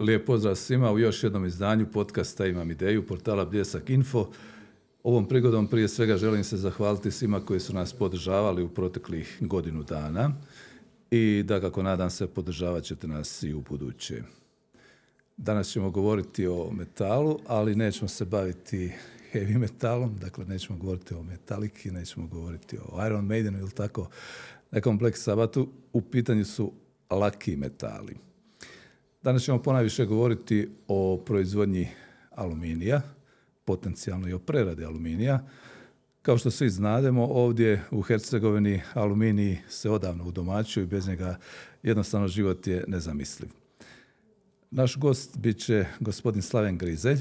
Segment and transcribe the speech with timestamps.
[0.00, 4.28] Lijep pozdrav svima u još jednom izdanju podcasta Imam ideju portala Bljesak Info.
[5.02, 9.82] Ovom prigodom prije svega želim se zahvaliti svima koji su nas podržavali u proteklih godinu
[9.82, 10.32] dana
[11.10, 14.22] i da kako nadam se podržavat ćete nas i u buduće.
[15.36, 18.92] Danas ćemo govoriti o metalu, ali nećemo se baviti
[19.32, 24.08] heavy metalom, dakle nećemo govoriti o metaliki, nećemo govoriti o Iron Maidenu ili tako
[24.70, 25.16] nekom Black.
[25.92, 26.72] U pitanju su
[27.10, 28.29] laki metali.
[29.22, 31.88] Danas ćemo ponajviše govoriti o proizvodnji
[32.30, 33.02] aluminija,
[33.64, 35.46] potencijalno i o preradi aluminija.
[36.22, 41.36] Kao što svi znademo, ovdje u Hercegovini aluminij se odavno udomaćuje i bez njega
[41.82, 43.50] jednostavno život je nezamisliv.
[44.70, 47.18] Naš gost bit će gospodin Slaven Grizelj,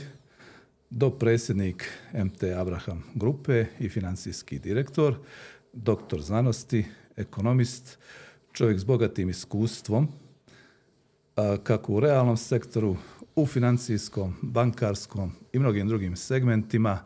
[0.90, 5.16] dopredsjednik MT Abraham Grupe i financijski direktor,
[5.74, 6.86] doktor znanosti,
[7.16, 7.98] ekonomist,
[8.52, 10.08] čovjek s bogatim iskustvom,
[11.64, 12.96] kako u realnom sektoru,
[13.36, 17.00] u financijskom, bankarskom i mnogim drugim segmentima.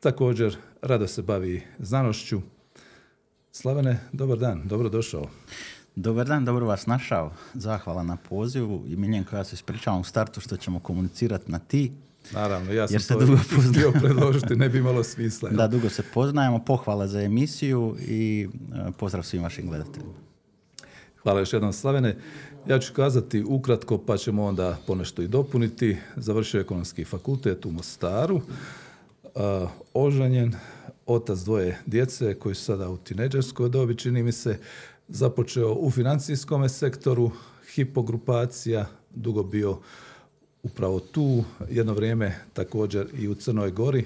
[0.00, 2.40] Također, rado se bavi znanošću.
[3.52, 5.26] Slavene, dobar dan, dobro došao.
[5.96, 7.32] Dobar dan, dobro vas našao.
[7.54, 11.92] Zahvala na pozivu i Miljenko, ja se ispričavam u startu što ćemo komunicirati na ti.
[12.32, 13.38] Naravno, ja sam to dugo
[13.70, 15.50] htio predložiti, ne bi imalo smisla.
[15.58, 20.23] Da, dugo se poznajemo, pohvala za emisiju i e, pozdrav svim vašim gledateljima.
[21.24, 22.16] Hvala još jednom Slavene.
[22.68, 25.96] Ja ću kazati ukratko, pa ćemo onda ponešto i dopuniti.
[26.16, 28.42] Završio ekonomski fakultet u Mostaru, uh,
[29.94, 30.54] oženjen,
[31.06, 34.58] otac dvoje djece koji su sada u tineđerskoj dobi, čini mi se,
[35.08, 37.30] započeo u financijskom sektoru,
[37.74, 39.78] hipogrupacija, dugo bio
[40.62, 44.04] upravo tu, jedno vrijeme također i u Crnoj Gori,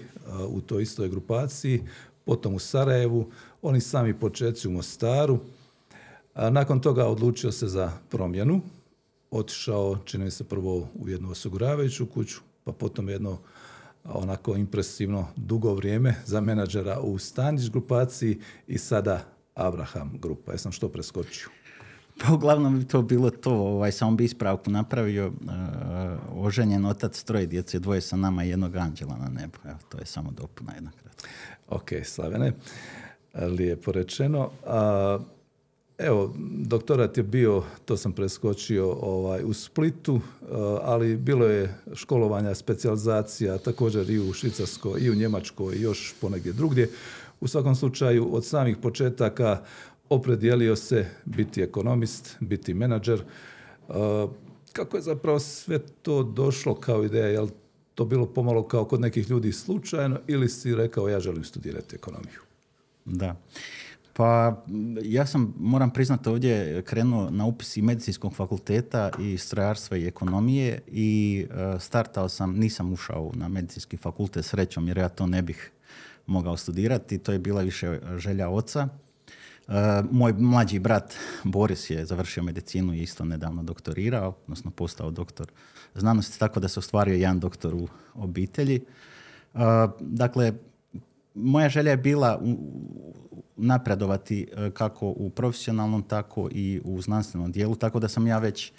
[0.48, 1.82] u toj istoj grupaciji,
[2.25, 3.30] potom u Sarajevu,
[3.62, 5.38] oni sami početci u Mostaru,
[6.50, 8.61] nakon toga odlučio se za promjenu,
[9.31, 13.38] otišao, čini mi se prvo u jednu osiguravajuću kuću, pa potom jedno
[14.04, 20.53] onako impresivno dugo vrijeme za menadžera u Stanić grupaciji i sada Abraham grupa.
[20.53, 21.49] Jesam što preskočio?
[22.19, 25.34] Pa uglavnom bi to bilo to, ovaj, samo bi ispravku napravio, uh,
[26.44, 29.59] oženjen otac troje djece, dvoje sa nama i jednog anđela na nebu.
[29.65, 30.91] Evo, to je samo dopuna jedna
[31.69, 32.53] Ok, Slavene,
[33.34, 34.50] lijepo rečeno.
[34.66, 35.19] A,
[35.98, 40.47] Evo, doktorat je bio, to sam preskočio ovaj, u Splitu, eh,
[40.82, 46.53] ali bilo je školovanja, specijalizacija također i u Švicarskoj i u Njemačkoj i još ponegdje
[46.53, 46.91] drugdje.
[47.41, 49.62] U svakom slučaju, od samih početaka
[50.08, 53.20] opredijelio se biti ekonomist, biti menadžer.
[53.88, 53.92] Eh,
[54.72, 57.26] kako je zapravo sve to došlo kao ideja?
[57.26, 57.48] Je
[57.94, 62.41] to bilo pomalo kao kod nekih ljudi slučajno ili si rekao ja želim studirati ekonomiju?
[63.04, 63.37] Da.
[64.19, 64.62] Pa
[65.03, 70.81] ja sam, moram priznati, ovdje krenuo na upis i medicinskog fakulteta i strojarstva i ekonomije
[70.87, 75.71] i e, startao sam, nisam ušao na medicinski fakultet srećom jer ja to ne bih
[76.27, 78.89] mogao studirati, to je bila više želja oca.
[79.69, 79.73] E,
[80.11, 81.15] moj mlađi brat
[81.45, 85.47] Boris je završio medicinu i isto nedavno doktorirao, odnosno postao doktor
[85.95, 88.77] znanosti, tako da se ostvario jedan doktor u obitelji.
[89.55, 89.59] E,
[90.00, 90.53] dakle,
[91.35, 92.43] moja želja je bila
[93.58, 98.69] napredovati e, kako u profesionalnom, tako i u znanstvenom dijelu, tako da sam ja već
[98.69, 98.72] e,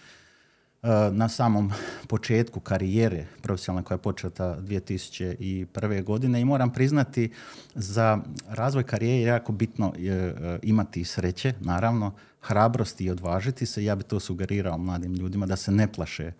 [1.12, 1.72] na samom
[2.10, 6.04] početku karijere profesionalne koja je početa 2001.
[6.04, 7.32] godine i moram priznati
[7.76, 8.20] za
[8.50, 13.84] razvoj karijere je jako bitno e, imati sreće, naravno, hrabrosti i odvažiti se.
[13.84, 16.32] Ja bi to sugerirao mladim ljudima da se ne plaše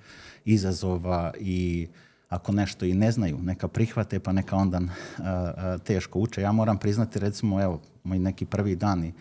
[0.46, 1.88] izazova i
[2.30, 4.82] ako nešto i ne znaju, neka prihvate pa neka onda
[5.84, 6.42] teško uče.
[6.42, 9.14] Ja moram priznati recimo, evo, moji neki prvi dani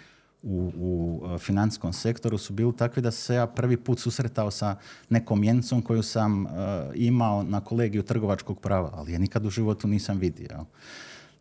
[0.43, 4.77] u, u financijskom sektoru su bili takvi da se ja prvi put susretao sa
[5.09, 6.47] nekom mjenicom koju sam
[6.95, 10.65] imao na kolegiju trgovačkog prava, ali je nikad u životu nisam vidio.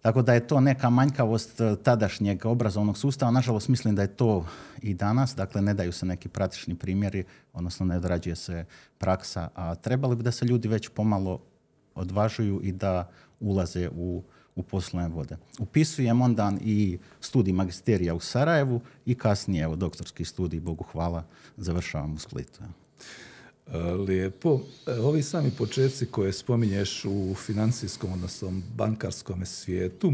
[0.01, 3.31] Tako da je to neka manjkavost tadašnjeg obrazovnog sustava.
[3.31, 4.45] Nažalost, mislim da je to
[4.81, 5.35] i danas.
[5.35, 8.65] Dakle, ne daju se neki praktični primjeri, odnosno ne odrađuje se
[8.97, 9.49] praksa.
[9.55, 11.39] A trebali bi da se ljudi već pomalo
[11.97, 13.09] odvažuju i da
[13.39, 14.23] ulaze u,
[14.55, 15.37] u poslovne vode.
[15.59, 21.23] Upisujem onda i studij magisterija u Sarajevu i kasnije, evo, doktorski studij, Bogu hvala,
[21.57, 22.59] završavam u Splitu.
[23.67, 24.59] E, lijepo.
[24.87, 30.13] E, ovi sami početci koje spominješ u financijskom, odnosno bankarskom svijetu,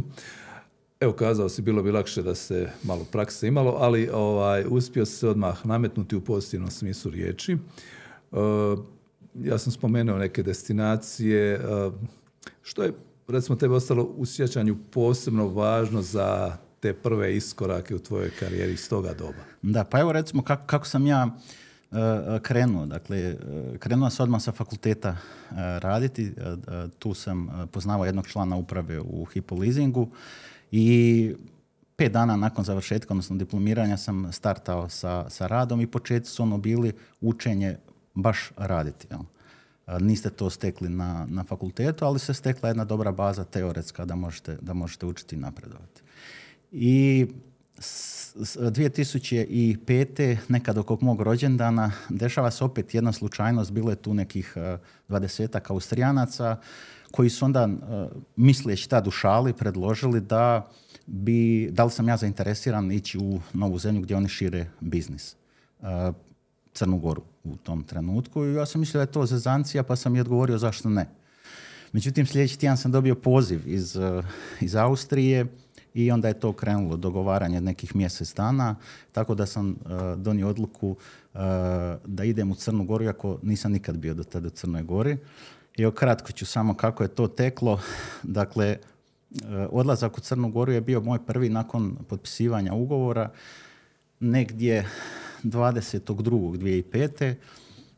[1.03, 5.27] Evo, kazao si, bilo bi lakše da se malo prakse imalo, ali ovaj, uspio se
[5.27, 7.53] odmah nametnuti u pozitivnom smislu riječi.
[7.53, 7.57] E,
[9.35, 11.62] ja sam spomenuo neke destinacije.
[12.62, 12.94] Što je,
[13.27, 18.89] recimo, tebe ostalo u sjećanju posebno važno za te prve iskorake u tvojoj karijeri iz
[18.89, 19.44] toga doba?
[19.62, 21.38] Da, pa evo recimo kako, kako sam ja
[22.41, 22.85] krenuo.
[22.85, 23.35] Dakle,
[23.80, 25.18] krenuo sam odmah sa fakulteta
[25.80, 26.33] raditi.
[27.00, 30.09] Tu sam poznavao jednog člana uprave u Hypo Leasingu
[30.71, 31.35] i
[31.95, 36.57] pet dana nakon završetka, odnosno diplomiranja sam startao sa, sa radom i početci su ono
[36.57, 37.77] bili učenje
[38.13, 39.07] baš raditi.
[39.12, 39.19] Jel?
[40.00, 44.57] Niste to stekli na, na fakultetu, ali se stekla jedna dobra baza teoretska da možete,
[44.62, 46.01] da možete učiti i napredovati.
[46.71, 47.27] I
[47.86, 50.38] 2005.
[50.48, 54.57] nekad oko mog rođendana dešava se opet jedna slučajnost, bilo je tu nekih
[55.07, 56.57] dvadesetak Austrijanaca
[57.12, 57.69] koji su onda,
[58.36, 60.68] misleći tad u šali, predložili da
[61.06, 65.36] bi, da li sam ja zainteresiran ići u novu zemlju gdje oni šire biznis.
[66.74, 70.16] Crnu Goru u tom trenutku i ja sam mislio da je to zezancija pa sam
[70.16, 71.10] i odgovorio zašto ne.
[71.92, 73.98] Međutim, sljedeći tjedan sam dobio poziv iz,
[74.62, 75.46] iz Austrije
[75.94, 78.75] i onda je to krenulo dogovaranje nekih mjesec dana,
[79.12, 79.75] tako da sam
[80.18, 80.96] donio odluku
[82.06, 85.18] da idem u Crnu Goru, iako nisam nikad bio do tada u Crnoj Gori.
[85.78, 87.80] I kratko ću samo kako je to teklo.
[88.24, 88.78] Dakle,
[89.69, 93.30] odlazak u Crnu Goru je bio moj prvi nakon potpisivanja ugovora
[94.19, 94.90] negdje
[95.44, 97.36] 22.2005.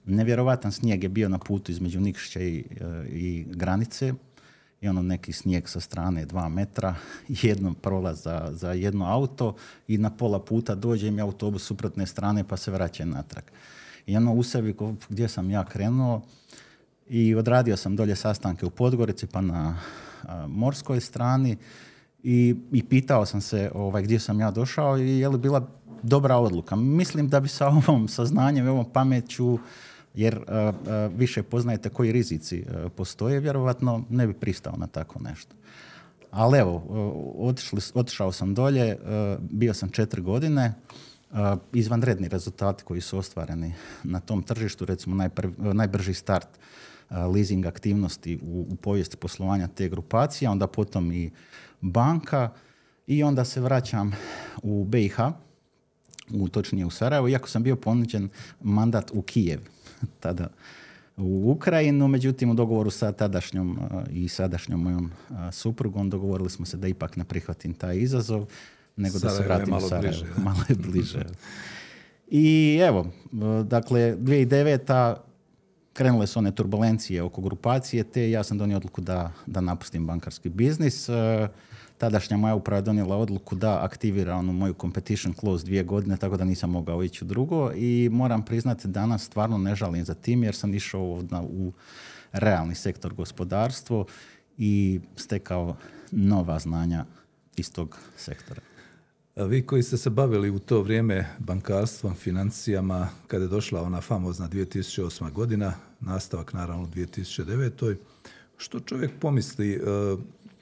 [0.06, 2.66] Nevjerovatan snijeg je bio na putu između Nikšića i,
[3.10, 4.14] i granice
[4.82, 6.96] i ono neki snijeg sa strane dva metra,
[7.44, 9.56] jedno prolaz za, za jedno auto
[9.88, 13.44] i na pola puta dođe mi autobus suprotne strane pa se vraća natrag.
[14.06, 14.76] I ono u sebi
[15.10, 16.22] gdje sam ja krenuo
[17.10, 19.78] i odradio sam dolje sastanke u Podgorici pa na
[20.48, 21.58] morskoj strani
[22.24, 25.68] i, i pitao sam se ovaj, gdje sam ja došao i je li bila
[26.06, 26.76] dobra odluka.
[26.76, 29.60] Mislim da bi sa ovom saznanjem i ovom pameću
[30.14, 30.40] jer
[31.16, 32.66] više poznajete koji rizici
[32.96, 35.56] postoje, vjerovatno ne bi pristao na tako nešto.
[36.32, 36.84] Ali evo,
[37.40, 38.98] otišli, otišao sam dolje,
[39.40, 40.74] bio sam četiri godine,
[41.74, 43.74] izvanredni rezultati koji su ostvareni
[44.04, 46.48] na tom tržištu, recimo najbrži start
[47.10, 51.32] leasing aktivnosti u, u povijesti poslovanja te grupacije, onda potom i
[51.82, 52.50] banka
[53.08, 54.12] i onda se vraćam
[54.64, 55.20] u BiH,
[56.34, 58.30] u, točnije u Sarajevo, iako sam bio ponuđen
[58.62, 59.60] mandat u Kijev
[60.20, 60.48] tada
[61.18, 63.80] u Ukrajinu, međutim u dogovoru sa tadašnjom
[64.12, 65.12] i sadašnjom mojom
[65.52, 68.46] suprugom dogovorili smo se da ipak ne prihvatim taj izazov,
[68.96, 70.18] nego da se vratim u Sarajevo.
[70.18, 71.26] Bliže, malo je bliže.
[72.28, 73.08] I evo,
[73.64, 75.16] dakle, 2009
[75.94, 80.50] krenule su one turbulencije oko grupacije, te ja sam donio odluku da, da napustim bankarski
[80.50, 81.10] biznis.
[81.98, 86.38] Tadašnja moja uprava je donijela odluku da aktivira onu moju competition clause dvije godine, tako
[86.38, 90.44] da nisam mogao ići u drugo i moram priznati danas stvarno ne žalim za tim
[90.44, 91.72] jer sam išao u
[92.32, 94.06] realni sektor gospodarstvo
[94.58, 95.76] i stekao
[96.12, 97.06] nova znanja
[97.58, 98.62] iz tog sektora.
[99.36, 104.50] Vi koji ste se bavili u to vrijeme bankarstvom, financijama, kada je došla ona famozna
[104.50, 105.32] 2008.
[105.32, 107.96] godina, nastavak naravno u 2009.
[108.58, 109.80] Što čovjek pomisli, e,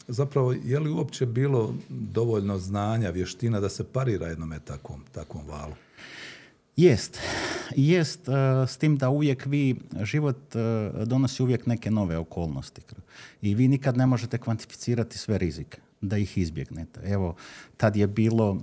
[0.07, 5.73] zapravo je li uopće bilo dovoljno znanja, vještina da se parira jednome takvom, takvom valu?
[6.75, 7.19] Jest.
[7.75, 8.31] Jest, e,
[8.67, 12.81] s tim da uvijek vi, život e, donosi uvijek neke nove okolnosti.
[13.41, 16.99] I vi nikad ne možete kvantificirati sve rizike da ih izbjegnete.
[17.03, 17.35] Evo,
[17.77, 18.61] tad je bilo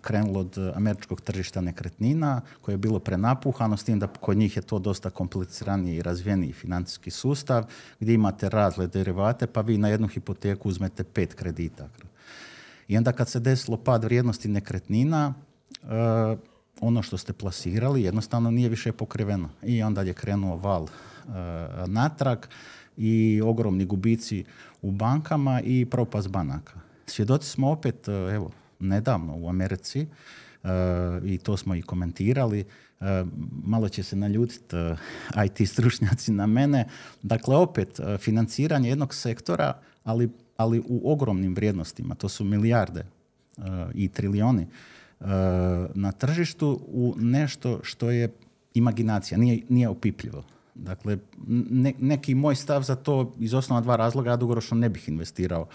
[0.00, 4.62] krenulo od američkog tržišta nekretnina koje je bilo prenapuhano, s tim da kod njih je
[4.62, 7.64] to dosta kompliciraniji i razvijeniji financijski sustav
[8.00, 11.88] gdje imate razle derivate pa vi na jednu hipoteku uzmete pet kredita.
[12.88, 15.34] I onda kad se desilo pad vrijednosti nekretnina,
[16.80, 19.48] ono što ste plasirali jednostavno nije više pokriveno.
[19.62, 20.86] I onda je krenuo val
[21.86, 22.38] natrag
[23.00, 24.44] i ogromni gubici
[24.82, 26.80] u bankama i propast banaka.
[27.06, 30.06] Svjedoci smo opet, e, evo, nedavno u Americi, e,
[31.24, 32.64] i to smo i komentirali, e,
[33.64, 34.76] malo će se naljutiti
[35.44, 36.86] IT stručnjaci na mene.
[37.22, 43.04] Dakle, opet, financiranje jednog sektora, ali, ali u ogromnim vrijednostima, to su milijarde
[43.94, 44.66] i trilijoni
[45.94, 48.32] na tržištu u nešto što je
[48.74, 50.44] imaginacija, nije, nije opipljivo.
[50.80, 51.18] Dakle,
[51.98, 55.68] neki moj stav za to iz osnova dva razloga, ja dugoročno ne bih investirao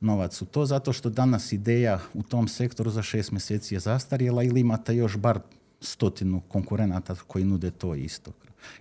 [0.00, 4.42] novac u to, zato što danas ideja u tom sektoru za šest mjeseci je zastarjela
[4.42, 5.40] ili imate još bar
[5.80, 8.32] stotinu konkurenata koji nude to isto.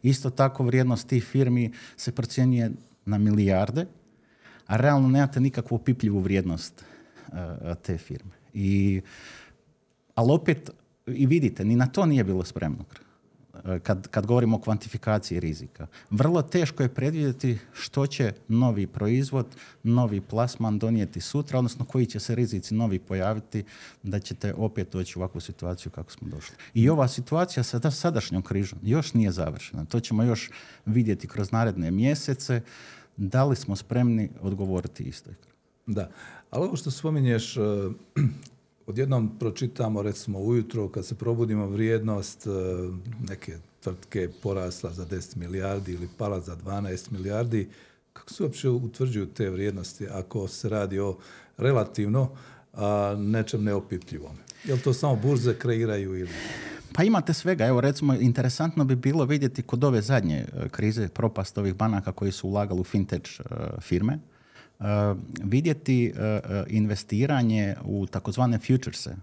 [0.03, 2.72] Isto tako vrijednost tih firmi se procjenjuje
[3.05, 3.86] na milijarde,
[4.67, 6.86] a realno nemate nikakvu opipljivu vrijednost
[7.27, 7.36] uh,
[7.81, 8.31] te firme.
[8.53, 9.01] I,
[10.15, 10.70] ali opet,
[11.08, 12.86] i vidite, ni na to nije bilo spremno.
[13.65, 15.88] E, kad, kad govorimo o kvantifikaciji rizika.
[16.10, 19.46] Vrlo teško je predvidjeti što će novi proizvod,
[19.84, 23.63] novi plasman donijeti sutra, odnosno koji će se rizici novi pojaviti
[24.03, 26.56] da ćete opet doći u ovakvu situaciju kako smo došli.
[26.74, 29.86] I ova situacija sa sadašnjom križom još nije završena.
[29.86, 30.50] To ćemo još
[30.86, 32.62] vidjeti kroz naredne mjesece.
[33.18, 35.34] Da li smo spremni odgovoriti istoj?
[35.86, 36.10] Da,
[36.51, 37.62] ali ovo što spominješ, e,
[38.88, 42.50] odjednom pročitamo recimo ujutro kad se probudimo vrijednost e,
[43.29, 47.69] neke tvrtke porasla za 10 milijardi ili pala za 12 milijardi.
[48.13, 51.17] Kako se uopće utvrđuju te vrijednosti ako se radi o
[51.57, 52.29] relativno
[52.73, 54.35] a, nečem neopipljivom?
[54.63, 56.31] Je li to samo burze kreiraju ili...
[56.93, 57.65] Pa imate svega.
[57.65, 62.31] Evo recimo interesantno bi bilo vidjeti kod ove zadnje e, krize propast ovih banaka koji
[62.31, 63.43] su ulagali u fintech e,
[63.79, 64.19] firme.
[64.81, 64.88] Uh,
[65.43, 66.13] vidjeti
[66.67, 69.15] investiranje u takozvane futurese,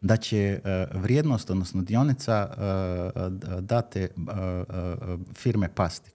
[0.00, 0.60] da će
[0.94, 2.48] vrijednost, odnosno dionica
[3.60, 4.08] date
[5.34, 6.10] firme pasti.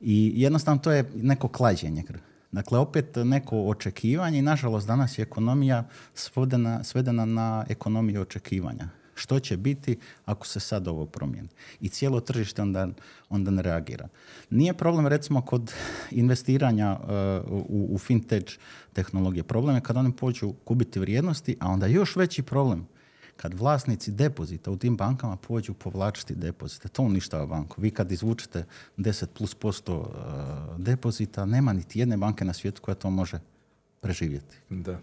[0.00, 2.04] I jednostavno to je neko klađenje.
[2.52, 9.40] Dakle, opet neko očekivanje i nažalost danas je ekonomija svedena, svedena na ekonomiju očekivanja što
[9.40, 11.48] će biti ako se sad ovo promijeni.
[11.80, 12.88] I cijelo tržište onda,
[13.28, 14.08] onda ne reagira.
[14.50, 15.72] Nije problem recimo kod
[16.10, 17.08] investiranja uh,
[17.68, 18.58] u, u fintech
[18.92, 19.42] tehnologije.
[19.42, 22.86] Problem je kad oni počnu kubiti vrijednosti, a onda još veći problem
[23.36, 26.88] kad vlasnici depozita u tim bankama pođu povlačiti depozite.
[26.88, 27.80] To uništava banku.
[27.80, 28.64] Vi kad izvučete
[28.96, 33.38] 10 plus posto uh, depozita, nema niti jedne banke na svijetu koja to može
[34.00, 34.56] preživjeti.
[34.68, 35.00] Da.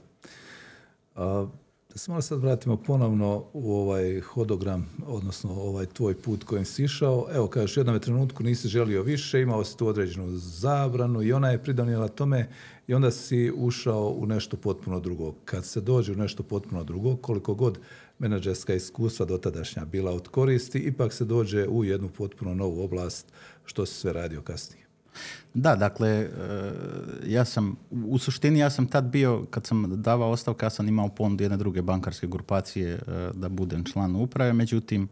[1.89, 6.83] Da se malo sad vratimo ponovno u ovaj hodogram, odnosno ovaj tvoj put kojim si
[6.83, 7.27] išao.
[7.33, 11.49] Evo, kažeš, u jednom trenutku nisi želio više, imao si tu određenu zabranu i ona
[11.49, 12.49] je pridonijela tome
[12.87, 15.33] i onda si ušao u nešto potpuno drugo.
[15.45, 17.79] Kad se dođe u nešto potpuno drugo, koliko god
[18.19, 23.25] menadžerska iskustva dotadašnja bila od koristi, ipak se dođe u jednu potpuno novu oblast
[23.65, 24.86] što se sve radio kasnije.
[25.53, 26.29] Da, dakle, e,
[27.25, 31.09] ja sam, u suštini ja sam tad bio, kad sam davao ostavku, ja sam imao
[31.09, 32.99] ponudu jedne druge bankarske grupacije e,
[33.33, 35.07] da budem član uprave, međutim,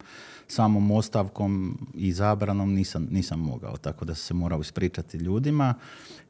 [0.48, 5.74] samom ostavkom i zabranom nisam, nisam mogao, tako da se morao ispričati ljudima.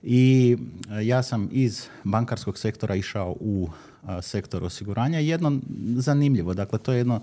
[0.03, 0.57] I
[0.91, 3.69] e, ja sam iz bankarskog sektora išao u
[4.23, 5.19] sektor osiguranja.
[5.19, 5.61] Jedno
[5.97, 7.21] zanimljivo, dakle, to je jedno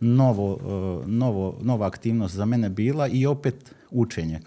[0.00, 0.58] novo,
[1.06, 4.40] novo, nova aktivnost za mene bila i opet učenje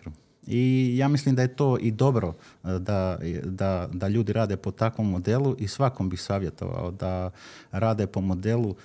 [0.47, 2.33] i ja mislim da je to i dobro
[2.63, 7.31] e, da, da, da ljudi rade po takvom modelu i svakom bih savjetovao da
[7.71, 8.75] rade po modelu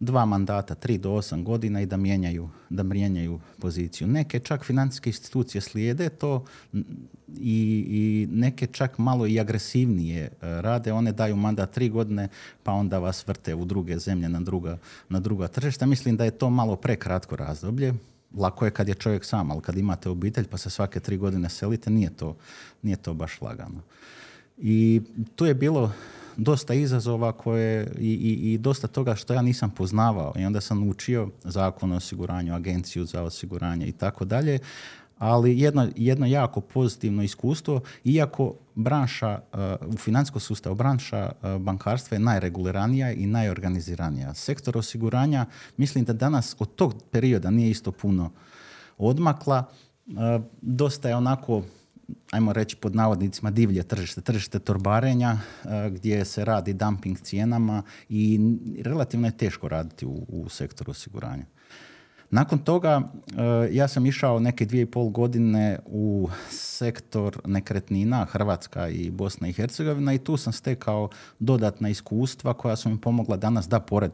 [0.00, 4.06] dva mandata, tri do osam godina i da mijenjaju, da mijenjaju poziciju.
[4.08, 10.92] Neke čak financijske institucije slijede to i, i neke čak malo i agresivnije e, rade.
[10.92, 12.28] One daju mandat tri godine
[12.62, 15.86] pa onda vas vrte u druge zemlje na druga, na druga tržišta.
[15.86, 17.94] Mislim da je to malo prekratko razdoblje
[18.34, 21.48] lako je kad je čovjek sam, ali kad imate obitelj pa se svake tri godine
[21.48, 22.36] selite, nije to,
[22.82, 23.80] nije to baš lagano.
[24.58, 25.02] I
[25.34, 25.92] tu je bilo
[26.36, 30.88] dosta izazova koje i, i, i, dosta toga što ja nisam poznavao i onda sam
[30.88, 34.58] učio zakon o osiguranju, agenciju za osiguranje i tako dalje,
[35.18, 42.14] ali jedno, jedno jako pozitivno iskustvo, iako branša uh, u financijskom sustavu, branša uh, bankarstva
[42.14, 44.34] je najreguliranija i najorganiziranija.
[44.34, 45.46] Sektor osiguranja,
[45.76, 48.30] mislim da danas od tog perioda nije isto puno
[48.98, 49.64] odmakla.
[50.06, 50.14] Uh,
[50.62, 51.62] dosta je onako
[52.30, 55.38] ajmo reći pod navodnicima divlje tržište, tržište torbarenja
[55.90, 58.40] gdje se radi dumping cijenama i
[58.82, 61.44] relativno je teško raditi u, u sektoru osiguranja.
[62.30, 68.88] Nakon toga e, ja sam išao neke dvije i pol godine u sektor nekretnina Hrvatska
[68.88, 73.68] i Bosna i Hercegovina i tu sam stekao dodatna iskustva koja su mi pomogla danas
[73.68, 74.12] da pored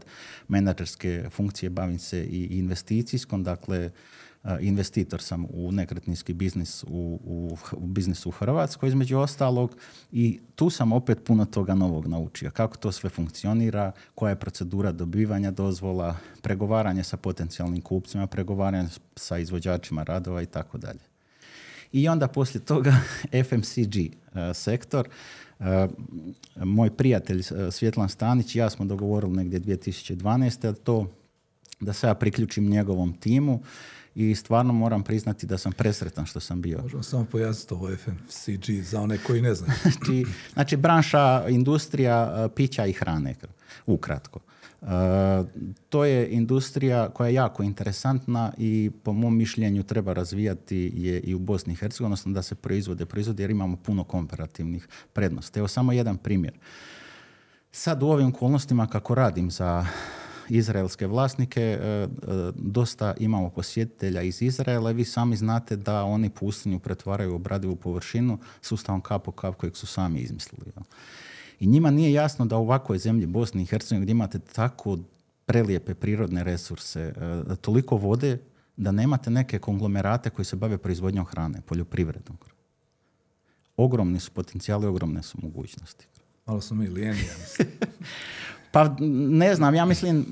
[0.49, 3.91] menadžerske funkcije bavim se i investicijskom, dakle
[4.61, 9.77] investitor sam u nekretninski biznis u, u, u biznisu u Hrvatskoj između ostalog
[10.13, 12.51] i tu sam opet puno toga novog naučio.
[12.51, 19.39] Kako to sve funkcionira, koja je procedura dobivanja dozvola, pregovaranje sa potencijalnim kupcima, pregovaranje sa
[19.39, 21.01] izvođačima radova i tako dalje.
[21.93, 22.95] I onda poslije toga
[23.49, 23.97] FMCG
[24.55, 25.09] sektor.
[26.57, 30.63] moj prijatelj Svjetlan Stanić i ja smo dogovorili negdje 2012.
[30.63, 31.11] da to
[31.81, 33.61] da se ja priključim njegovom timu
[34.15, 36.79] i stvarno moram priznati da sam presretan što sam bio.
[36.83, 39.73] Možemo samo pojasniti ovo FMCG za one koji ne znaju.
[39.83, 43.35] znači, znači, branša, industrija e, pića i hrane,
[43.87, 44.41] ukratko.
[44.83, 44.89] Uh,
[45.89, 51.35] to je industrija koja je jako interesantna i po mom mišljenju treba razvijati je i
[51.35, 55.59] u Bosni i Hercegovini, odnosno da se proizvode proizvode jer imamo puno komparativnih prednosti.
[55.59, 56.59] Evo samo jedan primjer.
[57.73, 59.87] Sad u ovim okolnostima kako radim za
[60.49, 61.79] izraelske vlasnike,
[62.55, 67.77] dosta imamo posjetitelja iz Izraela i vi sami znate da oni pustinju pretvaraju u obradivu
[67.77, 70.73] površinu sustavom kap po kap kojeg su sami izmislili.
[71.61, 74.99] I njima nije jasno da u ovakvoj zemlji Bosni i Hercegovini gdje imate tako
[75.47, 77.15] prelijepe prirodne resurse,
[77.61, 78.39] toliko vode,
[78.77, 82.39] da nemate neke konglomerate koji se bave proizvodnjom hrane, poljoprivredom.
[83.77, 86.07] Ogromni su potencijali, ogromne su mogućnosti.
[86.47, 87.21] Malo smo mi lijeni,
[88.73, 90.25] Pa ne znam, ja mislim e,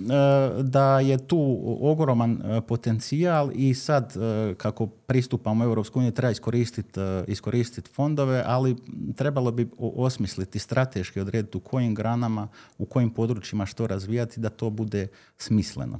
[0.62, 7.00] da je tu ogroman e, potencijal i sad e, kako pristupamo u EU treba iskoristiti
[7.26, 8.76] iskoristit fondove, ali
[9.16, 14.70] trebalo bi osmisliti strateški odrediti u kojim granama, u kojim područjima što razvijati da to
[14.70, 15.06] bude
[15.38, 15.98] smisleno.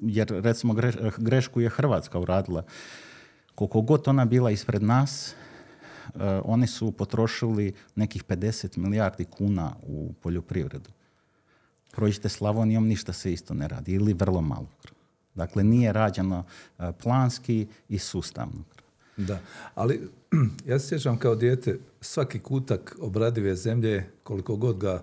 [0.00, 0.74] Jer recimo
[1.16, 2.62] grešku je Hrvatska uradila.
[3.54, 5.34] Koliko god ona bila ispred nas,
[6.44, 10.90] oni su potrošili nekih 50 milijardi kuna u poljoprivredu
[11.92, 14.66] prođite Slavonijom, ništa se isto ne radi ili vrlo malo.
[15.34, 16.44] Dakle, nije rađeno
[16.78, 18.64] e, planski i sustavno.
[19.16, 19.40] Da,
[19.74, 20.08] ali
[20.68, 25.02] ja se sjećam kao dijete, svaki kutak obradive zemlje, koliko god ga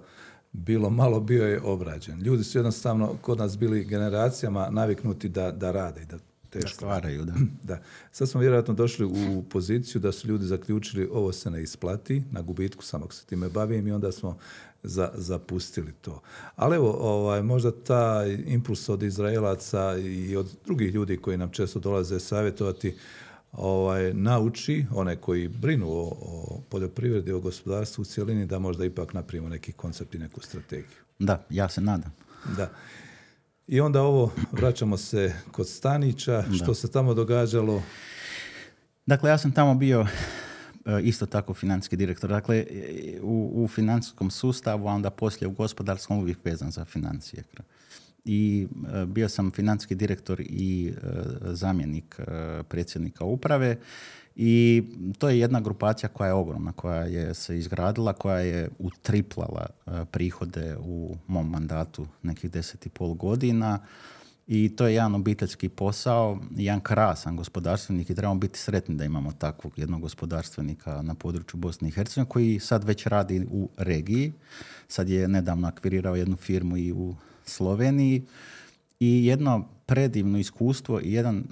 [0.51, 2.21] bilo malo, bio je obrađen.
[2.21, 6.17] Ljudi su jednostavno kod nas bili generacijama naviknuti da, da rade i da
[6.61, 6.69] teško.
[6.69, 7.33] Da stvaraju, da.
[7.63, 7.79] da.
[8.11, 12.41] Sad smo vjerojatno došli u poziciju da su ljudi zaključili ovo se ne isplati, na
[12.41, 14.37] gubitku samo ako se time bavim i onda smo
[14.83, 16.21] za, zapustili to.
[16.55, 21.79] Ali evo, ovaj, možda taj impuls od Izraelaca i od drugih ljudi koji nam često
[21.79, 22.95] dolaze savjetovati
[23.51, 29.13] ovaj, nauči one koji brinu o, o poljoprivredi, o gospodarstvu u cjelini, da možda ipak
[29.13, 30.97] napravimo neki koncept i neku strategiju.
[31.19, 32.15] Da, ja se nadam.
[32.57, 32.69] Da.
[33.67, 37.83] I onda ovo, vraćamo se kod Stanića, što se tamo događalo?
[39.05, 40.05] Dakle, ja sam tamo bio
[40.87, 42.29] E, isto tako financijski direktor.
[42.29, 42.65] Dakle,
[43.21, 47.43] u, u financijskom sustavu, a onda poslije u gospodarskom uvijek vezan za financije.
[48.25, 51.01] I e, bio sam financijski direktor i e,
[51.41, 52.19] zamjenik
[52.67, 53.77] predsjednika uprave
[54.39, 54.83] i
[55.17, 59.65] to je jedna grupacija koja je ogromna, koja je se izgradila, koja je utriplala
[60.11, 63.79] prihode u mom mandatu nekih deset i pol godina
[64.47, 69.31] i to je jedan obiteljski posao, jedan krasan gospodarstvenik i trebamo biti sretni da imamo
[69.31, 74.33] takvog jednog gospodarstvenika na području Bosne i Hercegovine koji sad već radi u regiji.
[74.87, 78.25] Sad je nedavno akvirirao jednu firmu i u Sloveniji
[78.99, 81.43] i jedno predivno iskustvo i jedan uh,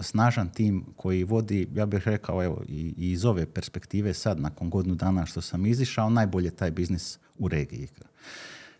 [0.00, 4.70] snažan tim koji vodi, ja bih rekao evo i, i iz ove perspektive sad nakon
[4.70, 7.88] godinu dana što sam izišao, najbolje taj biznis u regiji.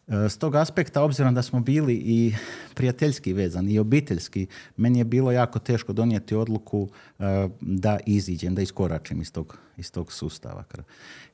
[0.09, 2.35] S tog aspekta, obzirom da smo bili i
[2.75, 8.63] prijateljski vezani i obiteljski, meni je bilo jako teško donijeti odluku e, da iziđem, da
[8.63, 10.65] iskoračim iz tog, iz tog sustava.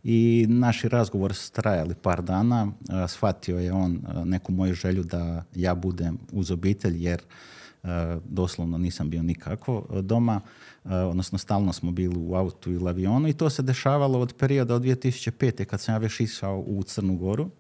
[0.05, 2.69] I naši razgovor su trajali par dana.
[3.05, 7.23] E, shvatio je on e, neku moju želju da ja budem uz obitelj, jer
[8.25, 10.41] doslovno nisam bio nikako doma,
[10.85, 14.83] odnosno stalno smo bili u autu ili avionu i to se dešavalo od perioda od
[14.83, 15.65] 2005.
[15.65, 17.51] kad sam ja već išao u Crnu Goru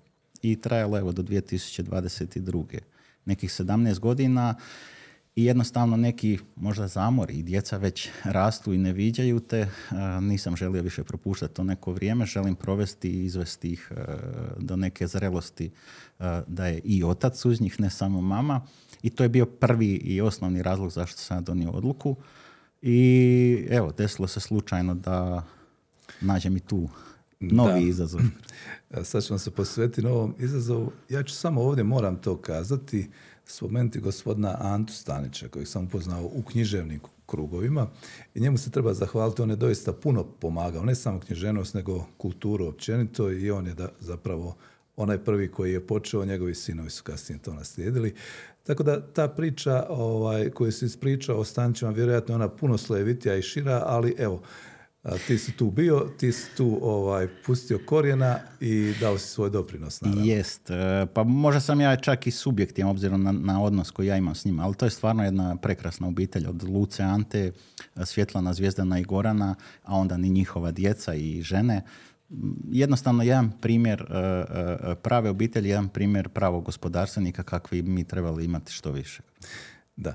[0.45, 2.79] i trajalo evo do 2022.
[3.25, 4.55] Nekih 17 godina
[5.37, 9.69] i jednostavno neki možda zamori i djeca već rastu i ne viđaju te.
[10.21, 13.93] Nisam želio više propuštati to neko vrijeme, želim provesti i izvesti ih
[14.59, 15.71] do neke zrelosti
[16.47, 18.61] da je i otac uz njih, ne samo mama.
[19.03, 22.17] I to je bio prvi i osnovni razlog zašto sam donio odluku.
[22.83, 25.45] I evo, desilo se slučajno da
[26.21, 26.89] nađem i tu
[27.53, 27.89] novi da.
[27.89, 28.21] izazov.
[29.05, 30.93] Sad ćemo se posvetiti novom izazovu.
[31.09, 33.11] Ja ću samo ovdje, moram to kazati,
[33.47, 37.87] spomenuti gospodina Antu Stanića, kojeg sam upoznao u književnim krugovima
[38.35, 42.67] i njemu se treba zahvaliti, on je doista puno pomagao, ne samo književnost, nego kulturu
[42.67, 44.57] općenito i on je da, zapravo
[44.97, 48.15] onaj prvi koji je počeo, njegovi sinovi su kasnije to naslijedili.
[48.63, 53.37] Tako da ta priča ovaj, koju se ispričao o Stanićima, vjerojatno je ona puno slojevitija
[53.37, 54.43] i šira, ali evo,
[55.05, 59.51] a, ti si tu bio, ti si tu ovaj, pustio korijena i dao si svoj
[59.51, 60.01] doprinos.
[60.01, 60.25] Naravno.
[60.25, 60.71] Jest.
[60.71, 64.35] E, pa možda sam ja čak i subjektivan obzirom na, na odnos koji ja imam
[64.35, 67.53] s njima, ali to je stvarno jedna prekrasna obitelj od Luce Ante,
[68.05, 71.83] Svjetlana Zvijezdana i Gorana, a onda ni njihova djeca i žene.
[72.71, 78.73] Jednostavno jedan primjer e, e, prave obitelji, jedan primjer pravog gospodarstvenika kakvi mi trebali imati
[78.73, 79.23] što više.
[79.97, 80.15] Da.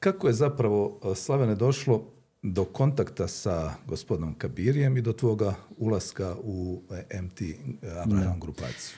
[0.00, 6.82] Kako je zapravo Slavene došlo do kontakta sa gospodinom Kabirijem i do tvoga ulaska u
[7.22, 7.40] MT
[8.04, 8.96] Abraham grupaciju?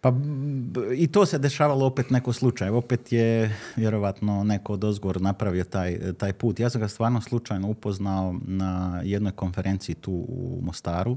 [0.00, 0.12] Pa
[0.96, 2.68] i to se dešavalo opet neko slučaj.
[2.68, 6.60] Opet je vjerovatno neko od ozgor napravio taj, taj put.
[6.60, 11.12] Ja sam ga stvarno slučajno upoznao na jednoj konferenciji tu u Mostaru.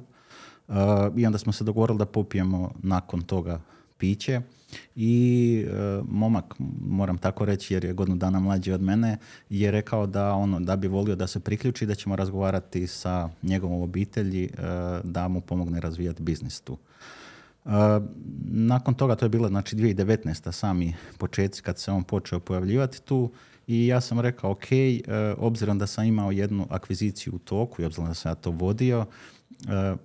[0.68, 0.76] Uh,
[1.15, 3.60] I onda smo se dogovorili da popijemo nakon toga
[3.97, 4.41] piće
[4.95, 5.65] i
[6.08, 9.17] momak, moram tako reći jer je godinu dana mlađi od mene,
[9.49, 13.81] je rekao da ono da bi volio da se priključi, da ćemo razgovarati sa njegovom
[13.81, 14.49] obitelji
[15.03, 16.77] da mu pomogne razvijati biznis tu.
[18.51, 20.51] Nakon toga, to je bilo znači 2019.
[20.51, 23.31] sami početci kad se on počeo pojavljivati tu
[23.67, 25.01] i ja sam rekao ok, e,
[25.38, 29.05] obzirom da sam imao jednu akviziciju u toku i obzirom da sam ja to vodio,
[29.67, 29.95] e,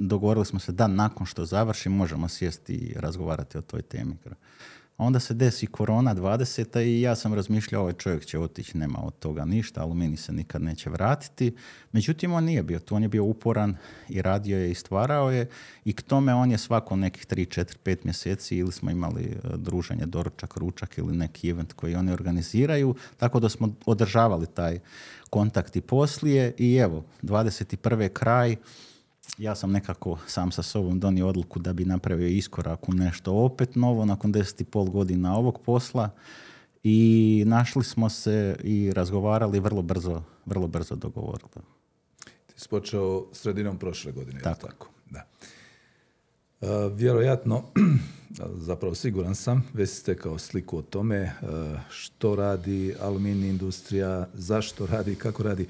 [0.00, 4.16] dogovorili smo se da nakon što završim možemo sjesti i razgovarati o toj temi
[4.98, 6.80] onda se desi korona 20.
[6.80, 10.62] i ja sam razmišljao ovaj čovjek će otići, nema od toga ništa, aluminij se nikad
[10.62, 11.56] neće vratiti.
[11.92, 13.76] Međutim, on nije bio tu, on je bio uporan
[14.08, 15.48] i radio je i stvarao je
[15.84, 19.38] i k tome on je svako nekih 3, 4, 5 mjeseci ili smo imali e,
[19.56, 24.78] druženje, doručak, ručak ili neki event koji oni organiziraju, tako da smo održavali taj
[25.30, 28.08] kontakt i poslije i evo, 21.
[28.08, 28.56] kraj,
[29.38, 33.74] ja sam nekako sam sa sobom donio odluku da bi napravio iskorak u nešto opet
[33.74, 36.10] novo nakon deset i pol godina ovog posla
[36.82, 41.50] i našli smo se i razgovarali vrlo brzo, vrlo brzo dogovorili.
[42.46, 44.66] Ti si počeo sredinom prošle godine, tako?
[44.66, 44.88] tako?
[45.10, 45.26] Da.
[46.60, 47.64] Uh, vjerojatno,
[48.68, 51.32] zapravo siguran sam, već ste kao sliku o tome e,
[51.90, 55.66] što radi aluminij industrija, zašto radi, kako radi.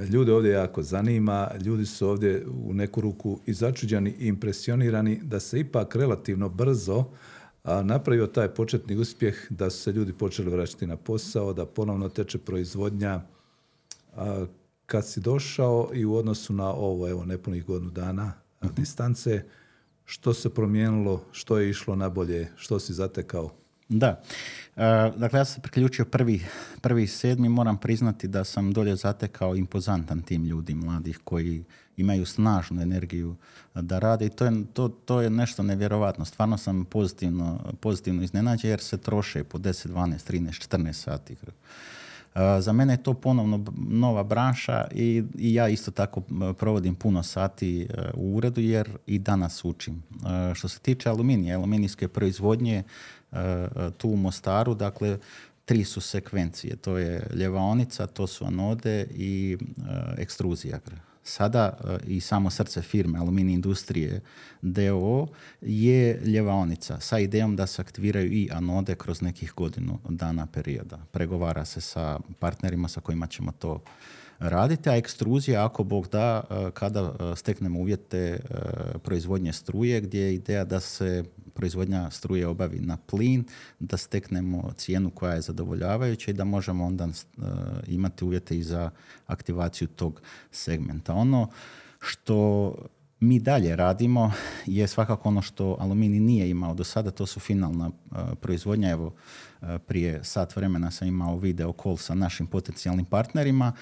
[0.00, 5.40] Ljude ovdje jako zanima, ljudi su ovdje u neku ruku i začuđani i impresionirani da
[5.40, 7.04] se ipak relativno brzo
[7.64, 12.08] a, napravio taj početni uspjeh da su se ljudi počeli vraćati na posao, da ponovno
[12.08, 13.20] teče proizvodnja.
[14.16, 14.46] A,
[14.86, 19.42] kad si došao i u odnosu na ovo, evo, nepunih godinu dana uh distance,
[20.04, 23.50] što se promijenilo, što je išlo nabolje, što si zatekao?
[23.98, 24.20] Da.
[24.76, 26.42] E, dakle, ja sam priključio prvi,
[26.80, 27.48] prvi sedmi.
[27.48, 31.64] Moram priznati da sam dolje zatekao impozantan tim ljudi mladih koji
[31.96, 33.36] imaju snažnu energiju
[33.74, 36.24] da rade i to je, to, to je nešto nevjerovatno.
[36.24, 41.36] Stvarno sam pozitivno, pozitivno iznenađen jer se troše po 10, 12, 13, 14 sati.
[42.60, 46.20] Za mene je to ponovno nova branša i, i ja isto tako
[46.58, 50.02] provodim puno sati e, u uredu jer i danas učim.
[50.50, 52.82] E, što se tiče aluminija, aluminijske proizvodnje,
[53.23, 53.23] E,
[53.98, 55.18] tu u Mostaru, dakle
[55.64, 60.78] tri su sekvencije, to je ljevaonica, to su anode i e, ekstruzija.
[61.22, 64.20] Sada e, i samo srce firme Aluminij industrije
[64.62, 65.26] DOO
[65.60, 70.98] je ljevaonica sa idejom da se aktiviraju i anode kroz nekih godinu dana perioda.
[71.12, 73.82] Pregovara se sa partnerima sa kojima ćemo to
[74.38, 76.42] raditi, a ekstruzija, ako Bog da,
[76.74, 78.40] kada steknemo uvjete
[79.02, 83.44] proizvodnje struje, gdje je ideja da se proizvodnja struje obavi na plin,
[83.78, 87.08] da steknemo cijenu koja je zadovoljavajuća i da možemo onda
[87.86, 88.90] imati uvjete i za
[89.26, 91.14] aktivaciju tog segmenta.
[91.14, 91.48] Ono
[92.00, 92.74] što
[93.20, 94.32] mi dalje radimo
[94.66, 97.90] je svakako ono što aluminij nije imao do sada, to su finalna
[98.40, 98.90] proizvodnja.
[98.90, 99.14] Evo,
[99.86, 103.72] prije sat vremena sam imao video call sa našim potencijalnim partnerima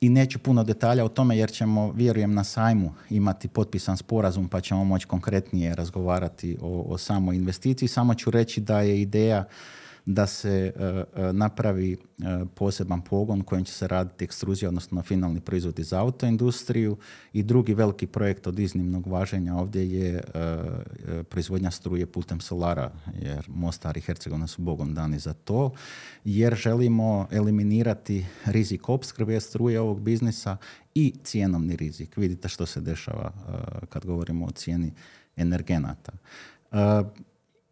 [0.00, 4.60] i neću puno detalja o tome jer ćemo, vjerujem, na sajmu imati potpisan sporazum pa
[4.60, 7.88] ćemo moći konkretnije razgovarati o, o samoj investiciji.
[7.88, 9.44] Samo ću reći da je ideja
[10.06, 11.96] da se e, e, napravi e,
[12.54, 16.96] poseban pogon kojim će se raditi ekstruzija, odnosno finalni proizvodi za autoindustriju
[17.32, 20.22] i drugi veliki projekt od iznimnog važenja ovdje je
[21.28, 25.72] proizvodnja struje putem solara, jer Mostar i Hercegovina su bogom dani za to,
[26.24, 30.56] jer želimo eliminirati rizik opskrbe struje ovog biznisa
[30.94, 32.16] i cijenovni rizik.
[32.16, 33.32] Vidite što se dešava
[33.88, 34.92] kad govorimo o cijeni
[35.36, 36.12] energenata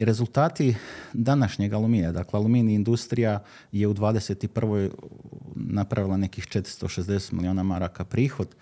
[0.04, 0.76] rezultati
[1.12, 4.90] današnjeg aluminija, dakle aluminij industrija je u 21.
[5.54, 8.54] napravila nekih 460 milijuna maraka prihod,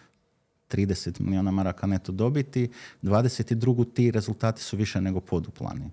[0.70, 2.70] 30 milijuna maraka neto dobiti,
[3.02, 3.92] 22.
[3.92, 5.90] ti rezultati su više nego poduplani.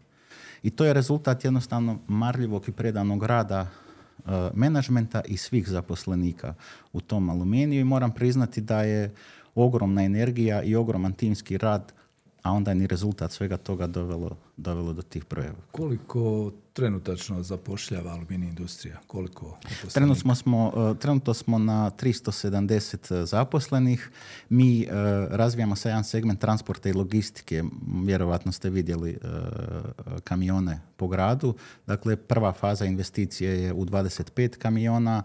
[0.63, 6.53] I to je rezultat jednostavno marljivog i predanog rada uh, menadžmenta i svih zaposlenika
[6.93, 9.13] u tom aluminiju i moram priznati da je
[9.55, 11.93] ogromna energija i ogroman timski rad
[12.41, 15.57] a onda je ni rezultat svega toga dovelo, dovelo do tih brojeva.
[15.71, 18.97] Koliko trenutačno zapošljava aluminij industrija?
[19.07, 19.57] Koliko
[19.93, 24.09] trenutno smo, e, trenutno smo na 370 zaposlenih.
[24.49, 24.93] Mi uh,
[25.29, 27.63] razvijamo sa jedan segment transporta i logistike.
[28.05, 31.55] Vjerovatno ste vidjeli uh, kamione po gradu.
[31.87, 35.23] Dakle, prva faza investicije je u 25 kamiona,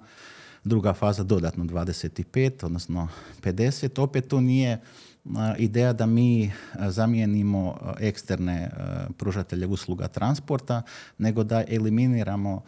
[0.64, 3.08] druga faza dodatno 25, odnosno
[3.42, 4.00] 50.
[4.00, 4.80] Opet tu nije
[5.58, 6.52] ideja da mi
[6.88, 8.70] zamijenimo eksterne
[9.18, 10.82] pružatelje usluga transporta,
[11.18, 12.62] nego da eliminiramo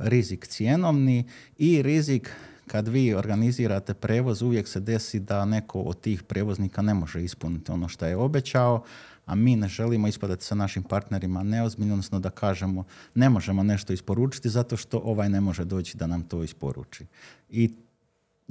[0.00, 1.24] rizik cjenovni
[1.58, 2.30] i rizik
[2.66, 7.72] kad vi organizirate prevoz, uvijek se desi da neko od tih prevoznika ne može ispuniti
[7.72, 8.82] ono što je obećao,
[9.26, 12.84] a mi ne želimo ispadati sa našim partnerima neozbiljno, odnosno da kažemo
[13.14, 17.06] ne možemo nešto isporučiti zato što ovaj ne može doći da nam to isporuči.
[17.50, 17.70] I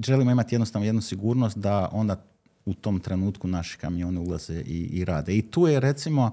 [0.06, 2.24] želimo imati jednostavno jednu sigurnost da onda
[2.66, 5.38] u tom trenutku naši kamioni ulaze i, i rade.
[5.38, 6.32] I tu je recimo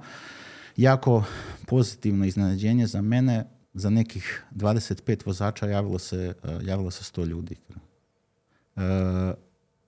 [0.77, 1.25] jako
[1.67, 7.57] pozitivno iznenađenje za mene, za nekih 25 vozača javilo se, e, javilo se 100 ljudi.
[8.77, 8.81] E,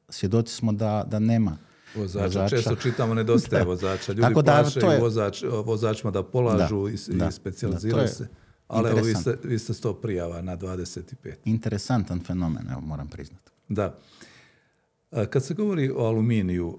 [0.08, 1.58] svjedoci smo da, da nema
[1.94, 2.48] vozača.
[2.48, 4.12] Često čitamo nedostaje vozača.
[4.12, 5.00] Ljudi Tako da, plašaju je...
[5.00, 8.28] vozač, vozačima da polažu i, i specijaliziraju se.
[8.68, 11.34] Ali evo, vi ste, vi ste 100 prijava na 25.
[11.44, 13.50] Interesantan fenomen, evo, moram priznati.
[13.68, 13.98] Da.
[15.10, 16.78] Kad se govori o aluminiju,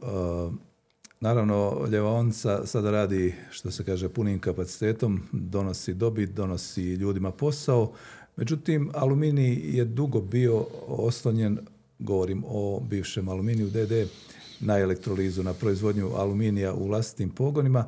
[1.20, 7.92] naravno Ljevaonca sada radi, što se kaže, punim kapacitetom, donosi dobit, donosi ljudima posao,
[8.36, 11.60] međutim, aluminij je dugo bio oslonjen,
[12.00, 14.10] govorim o bivšem aluminiju DD,
[14.60, 17.86] na elektrolizu, na proizvodnju aluminija u vlastitim pogonima.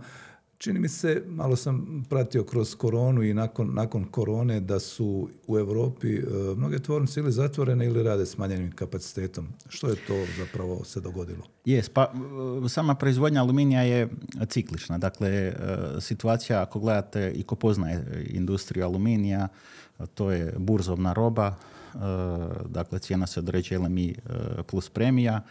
[0.61, 5.57] Čini mi se, malo sam pratio kroz koronu i nakon, nakon korone da su u
[5.57, 6.21] Europi e,
[6.57, 9.47] mnoge tvornice ili zatvorene ili rade s manjenim kapacitetom.
[9.69, 11.43] Što je to zapravo se dogodilo?
[11.65, 12.13] Jes, pa
[12.65, 14.09] e, sama proizvodnja aluminija je
[14.47, 14.97] ciklična.
[14.97, 15.53] Dakle, e,
[15.99, 19.47] situacija ako gledate i ko poznaje industriju aluminija,
[20.13, 21.55] to je burzovna roba,
[22.65, 24.15] dakle cijena se određuje LMI
[24.67, 25.41] plus premija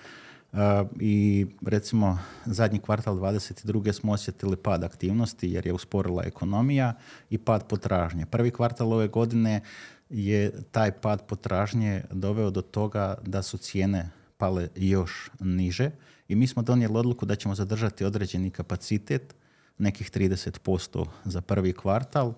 [1.01, 3.93] i recimo zadnji kvartal 22.
[3.93, 6.95] smo osjetili pad aktivnosti jer je usporila ekonomija
[7.31, 8.27] i pad potražnje.
[8.27, 9.61] Prvi kvartal ove godine
[10.09, 15.91] je taj pad potražnje doveo do toga da su cijene pale još niže
[16.29, 19.35] i mi smo donijeli odluku da ćemo zadržati određeni kapacitet,
[19.79, 22.35] nekih 30% za prvi kvartal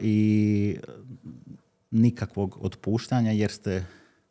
[0.00, 0.76] i
[1.90, 3.84] nikakvog otpuštanja jer ste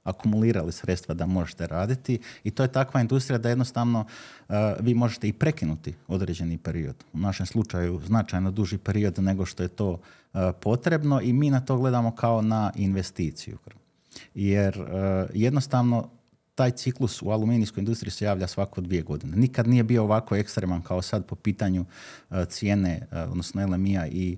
[0.03, 4.05] akumulirali sredstva da možete raditi i to je takva industrija da jednostavno
[4.49, 6.95] uh, vi možete i prekinuti određeni period.
[7.13, 11.59] U našem slučaju značajno duži period nego što je to uh, potrebno i mi na
[11.59, 13.57] to gledamo kao na investiciju.
[14.35, 14.87] Jer uh,
[15.33, 16.09] jednostavno
[16.55, 19.37] taj ciklus u aluminijskoj industriji se javlja svako dvije godine.
[19.37, 21.85] Nikad nije bio ovako ekstreman kao sad po pitanju
[22.47, 24.37] cijene, odnosno LMI-a i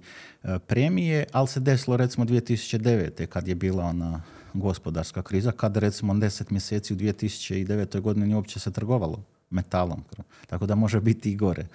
[0.67, 3.25] premije, ali se desilo recimo 2009.
[3.25, 4.21] kad je bila ona
[4.55, 7.99] gospodarska kriza, kada recimo 10 mjeseci u 2009.
[7.99, 10.03] godini nije uopće se trgovalo metalom.
[10.47, 11.67] Tako da može biti i gore.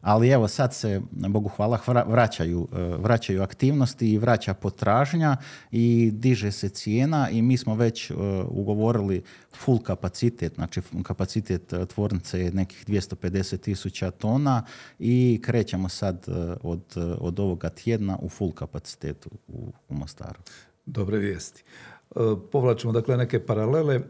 [0.00, 5.36] Ali evo sad se, Bogu hvala, vraćaju, e, vraćaju aktivnosti i vraća potražnja
[5.70, 8.14] i diže se cijena i mi smo već e,
[8.48, 9.22] ugovorili
[9.56, 14.62] full kapacitet, znači kapacitet e, tvornice je nekih 250 tisuća tona
[14.98, 16.26] i krećemo sad
[16.62, 16.82] od,
[17.18, 20.40] od ovoga tjedna u full kapacitetu u, u Mostaru.
[20.86, 21.64] Dobre vijesti.
[22.10, 22.18] E,
[22.52, 23.94] povlačimo dakle neke paralele.
[23.94, 24.02] E,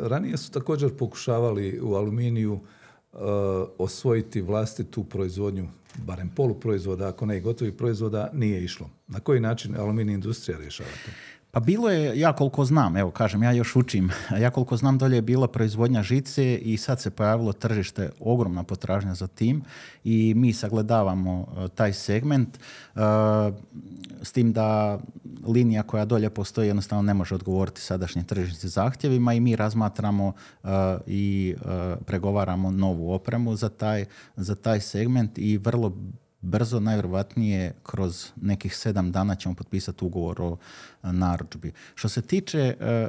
[0.00, 2.60] ranije su također pokušavali u aluminiju
[3.12, 3.16] e,
[3.78, 5.68] osvojiti vlastitu proizvodnju,
[6.06, 8.90] barem poluproizvoda, ako ne i gotovih proizvoda, nije išlo.
[9.08, 11.10] Na koji način aluminij industrija rješava to?
[11.54, 14.10] Pa bilo je, ja koliko znam, evo kažem, ja još učim,
[14.42, 19.14] ja koliko znam dolje je bila proizvodnja žice i sad se pojavilo tržište, ogromna potražnja
[19.14, 19.62] za tim
[20.04, 23.00] i mi sagledavamo e, taj segment e,
[24.22, 24.98] s tim da
[25.46, 30.32] linija koja dolje postoji jednostavno ne može odgovoriti sadašnjim tržišnim zahtjevima i mi razmatramo
[30.64, 30.68] e,
[31.06, 31.54] i
[32.06, 34.04] pregovaramo novu opremu za taj,
[34.36, 35.92] za taj segment i vrlo
[36.42, 40.56] brzo, najvjerojatnije kroz nekih sedam dana ćemo potpisati ugovor o
[41.02, 41.72] e, narudžbi.
[41.94, 43.08] Što se tiče e, e,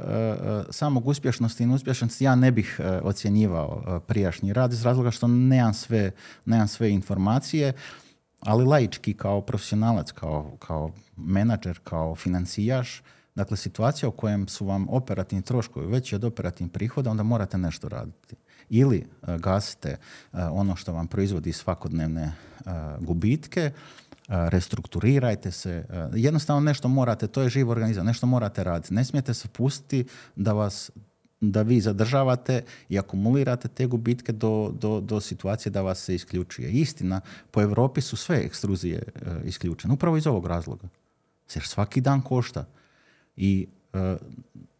[0.70, 6.10] samog uspješnosti i neuspješnosti, ja ne bih ocjenjivao prijašnji rad iz razloga što nemam sve,
[6.44, 7.72] nemam sve informacije,
[8.40, 13.02] ali laički kao profesionalac, kao, kao menadžer, kao financijaš,
[13.34, 17.88] dakle situacija u kojem su vam operativni troškovi veći od operativnih prihoda, onda morate nešto
[17.88, 18.36] raditi
[18.70, 19.96] ili e, gasite e,
[20.32, 22.32] ono što vam proizvodi svakodnevne e,
[23.00, 23.72] gubitke,
[24.28, 28.94] restrukturirajte se, jednostavno nešto morate, to je živ organizam, nešto morate raditi.
[28.94, 30.04] Ne smijete se pustiti
[30.36, 30.90] da vas
[31.40, 36.70] da vi zadržavate i akumulirate te gubitke do, do, do situacije da vas se isključuje.
[36.70, 39.02] Istina, po Europi su sve ekstruzije
[39.44, 40.88] isključene, upravo iz ovog razloga.
[41.54, 42.64] Jer svaki dan košta.
[43.36, 43.66] I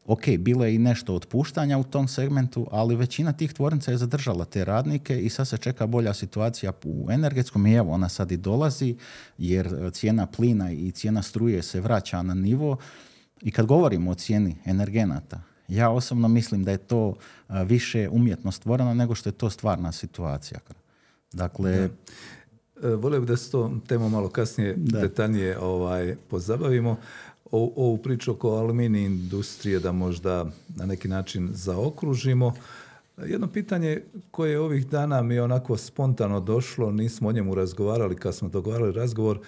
[0.07, 4.45] ok, bilo je i nešto otpuštanja u tom segmentu, ali većina tih tvornica je zadržala
[4.45, 8.37] te radnike i sad se čeka bolja situacija u energetskom i evo ona sad i
[8.37, 8.97] dolazi
[9.39, 12.77] jer cijena plina i cijena struje se vraća na nivo
[13.43, 17.15] i kad govorimo o cijeni energenata, ja osobno mislim da je to
[17.49, 20.61] više umjetno stvoreno nego što je to stvarna situacija.
[21.33, 21.89] Dakle,
[22.83, 26.97] volio bih da se to temu malo kasnije detaljnije ovaj, pozabavimo.
[27.57, 30.45] Ovu priču oko aluminij industrije da možda
[30.77, 32.55] na neki način zaokružimo.
[33.27, 38.35] Jedno pitanje koje ovih dana mi je onako spontano došlo, nismo o njemu razgovarali kad
[38.35, 39.39] smo dogovarali razgovor,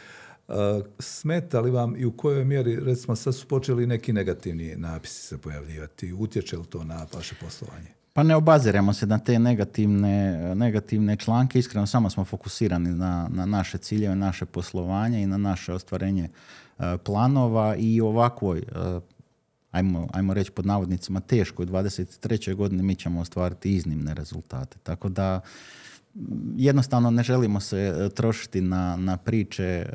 [0.99, 5.39] smeta li vam i u kojoj mjeri, recimo sad su počeli neki negativni napisi se
[5.39, 7.89] pojavljivati, utječe li to na vaše poslovanje?
[8.13, 13.47] Pa ne obaziremo se na te negativne, negativne članke, iskreno samo smo fokusirani na, na
[13.47, 16.29] naše ciljeve, naše poslovanje i na naše ostvarenje e,
[17.05, 19.01] planova i ovakvoj, e,
[19.71, 22.55] ajmo, ajmo reći pod navodnicima, teškoj 23.
[22.55, 24.79] godini mi ćemo ostvariti iznimne rezultate.
[24.83, 25.41] Tako da
[26.57, 29.87] jednostavno ne želimo se e, trošiti na, na priče e,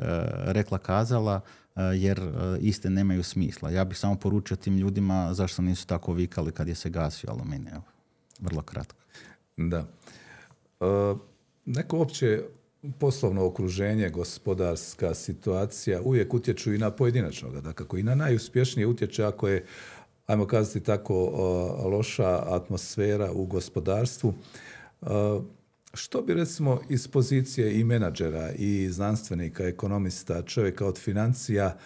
[0.52, 1.40] rekla kazala
[1.76, 2.20] e, jer
[2.60, 3.70] iste nemaju smisla.
[3.70, 7.72] Ja bih samo poručio tim ljudima zašto nisu tako vikali kad je se gasio aluminij.
[8.40, 8.98] Vrlo kratko.
[9.56, 9.86] Da.
[11.66, 12.42] neko opće
[12.98, 17.60] poslovno okruženje, gospodarska situacija uvijek utječu i na pojedinačnoga.
[17.60, 19.64] Dakako, i na najuspješnije utječe ako je,
[20.26, 21.14] ajmo kazati tako,
[21.84, 24.34] loša atmosfera u gospodarstvu.
[25.94, 31.78] Što bi recimo iz pozicije i menadžera i znanstvenika, ekonomista, čovjeka od financija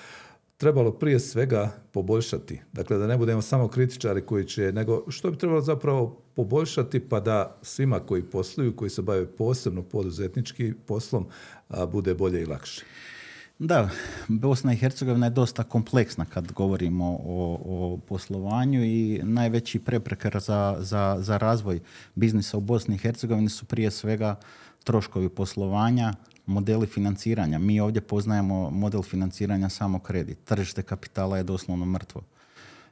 [0.56, 2.60] trebalo prije svega poboljšati?
[2.72, 7.20] Dakle, da ne budemo samo kritičari koji će, nego što bi trebalo zapravo poboljšati pa
[7.20, 11.26] da svima koji posluju, koji se bave posebno poduzetnički poslom,
[11.92, 12.84] bude bolje i lakše?
[13.58, 13.88] Da,
[14.28, 20.76] Bosna i Hercegovina je dosta kompleksna kad govorimo o, o poslovanju i najveći prepreka za,
[20.80, 21.80] za, za razvoj
[22.14, 24.36] biznisa u Bosni i Hercegovini su prije svega
[24.84, 26.12] troškovi poslovanja,
[26.46, 27.58] modeli financiranja.
[27.58, 30.38] Mi ovdje poznajemo model financiranja samo kredit.
[30.44, 32.22] Tržište kapitala je doslovno mrtvo.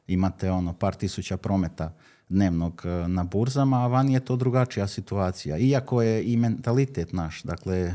[0.06, 1.92] Imate ono par tisuća prometa
[2.28, 5.58] dnevnog e, na burzama, a vani je to drugačija situacija.
[5.58, 7.94] Iako je i mentalitet naš, dakle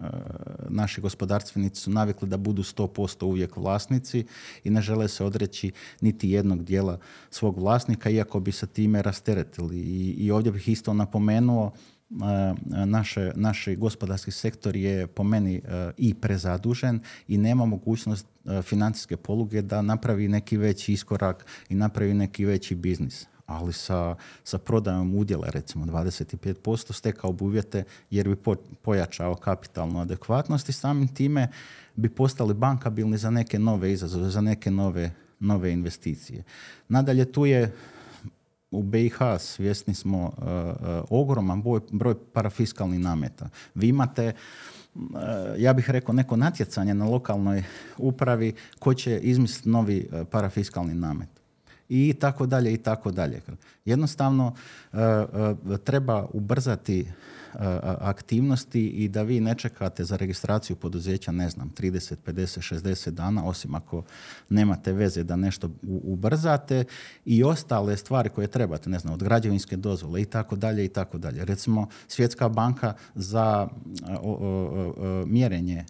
[0.00, 0.06] E,
[0.68, 4.26] naši gospodarstvenici su navikli da budu 100% uvijek vlasnici
[4.64, 6.98] i ne žele se odreći niti jednog dijela
[7.30, 9.76] svog vlasnika, iako bi se time rasteretili.
[9.78, 11.72] I, i ovdje bih isto napomenuo
[12.10, 12.14] e,
[12.86, 15.62] naše, naš gospodarski sektor je po meni
[15.96, 18.26] i prezadužen i nema mogućnost
[18.62, 24.58] financijske poluge da napravi neki veći iskorak i napravi neki veći biznis ali sa, sa
[24.58, 28.36] prodajom udjela recimo 25% stekao bi uvjete jer bi
[28.82, 31.48] pojačao kapitalnu adekvatnost i samim time
[31.96, 35.10] bi postali bankabilni za neke nove izazove, za neke nove,
[35.40, 36.44] nove investicije.
[36.88, 37.72] Nadalje tu je
[38.70, 43.48] u BiH svjesni smo uh, uh, ogroman broj, broj parafiskalnih nameta.
[43.74, 44.32] Vi imate
[44.94, 45.00] uh,
[45.58, 47.64] ja bih rekao neko natjecanje na lokalnoj
[47.98, 51.39] upravi ko će izmisliti novi parafiskalni namet
[51.90, 53.40] i tako dalje i tako dalje.
[53.84, 54.54] Jednostavno
[54.92, 57.06] e, e, treba ubrzati e,
[57.82, 63.44] aktivnosti i da vi ne čekate za registraciju poduzeća, ne znam, 30, 50, 60 dana,
[63.44, 64.02] osim ako
[64.48, 66.84] nemate veze da nešto ubrzate
[67.24, 71.18] i ostale stvari koje trebate, ne znam, od građevinske dozvole i tako dalje i tako
[71.18, 71.44] dalje.
[71.44, 73.68] Recimo, Svjetska banka za
[75.26, 75.84] mjerenje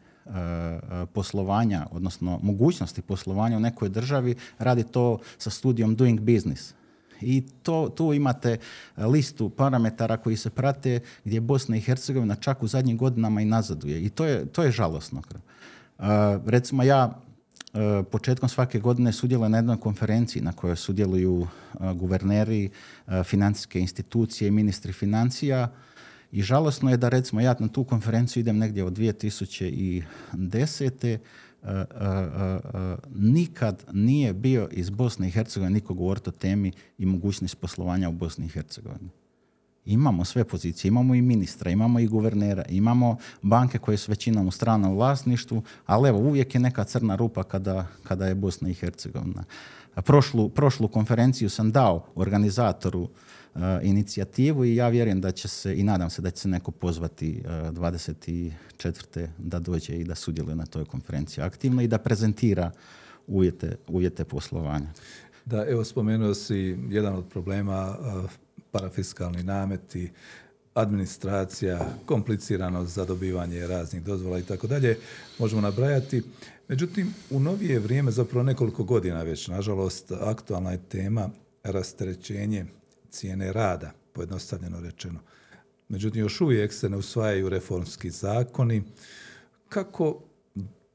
[1.13, 6.75] poslovanja, odnosno mogućnosti poslovanja u nekoj državi, radi to sa studijom Doing Business.
[7.21, 8.59] I to, tu imate
[8.97, 14.03] listu parametara koji se prate gdje Bosna i Hercegovina čak u zadnjim godinama i nazaduje.
[14.03, 15.23] I to je, to je žalosno.
[15.99, 16.05] Uh,
[16.47, 17.21] recimo ja
[18.11, 21.47] početkom svake godine sudjelujem na jednoj konferenciji na kojoj sudjeluju
[21.95, 22.71] guverneri,
[23.25, 25.69] financijske institucije i ministri financija
[26.33, 31.19] i žalosno je da recimo ja na tu konferenciju idem negdje od 2010.
[31.63, 31.75] Uh, uh,
[33.15, 38.13] nikad nije bio iz Bosne i Hercegovine niko govoriti o temi i mogućnosti poslovanja u
[38.13, 39.11] Bosni i Hercegovini.
[39.85, 44.51] Imamo sve pozicije, imamo i ministra, imamo i guvernera, imamo banke koje su većinom u
[44.51, 49.45] stranom vlasništvu, ali evo uvijek je neka crna rupa kada, kada je Bosna i Hercegovina.
[49.95, 53.09] Prošlu, prošlu konferenciju sam dao organizatoru
[53.83, 57.43] inicijativu i ja vjerujem da će se i nadam se da će se neko pozvati
[57.45, 58.53] uh, 24.
[59.39, 62.71] da dođe i da sudjeluje na toj konferenciji aktivno i da prezentira
[63.27, 64.93] uvjete, uvjete poslovanja.
[65.45, 68.31] Da, evo spomenuo si jedan od problema uh,
[68.71, 70.11] parafiskalni nameti,
[70.75, 74.97] administracija, kompliciranost za dobivanje raznih dozvola i tako dalje,
[75.39, 76.23] možemo nabrajati.
[76.69, 81.31] Međutim, u novije vrijeme, zapravo nekoliko godina već, nažalost, aktualna je tema
[81.63, 82.67] rasterećenje
[83.11, 85.21] cijene rada, pojednostavljeno rečeno.
[85.89, 88.83] Međutim, još uvijek se ne usvajaju reformski zakoni.
[89.69, 90.23] Kako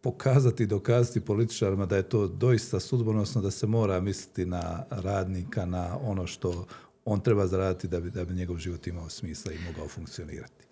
[0.01, 5.65] pokazati i dokazati političarima da je to doista sudbonosno, da se mora misliti na radnika,
[5.65, 6.65] na ono što
[7.05, 10.65] on treba zaraditi da bi, da bi njegov život imao smisla i mogao funkcionirati?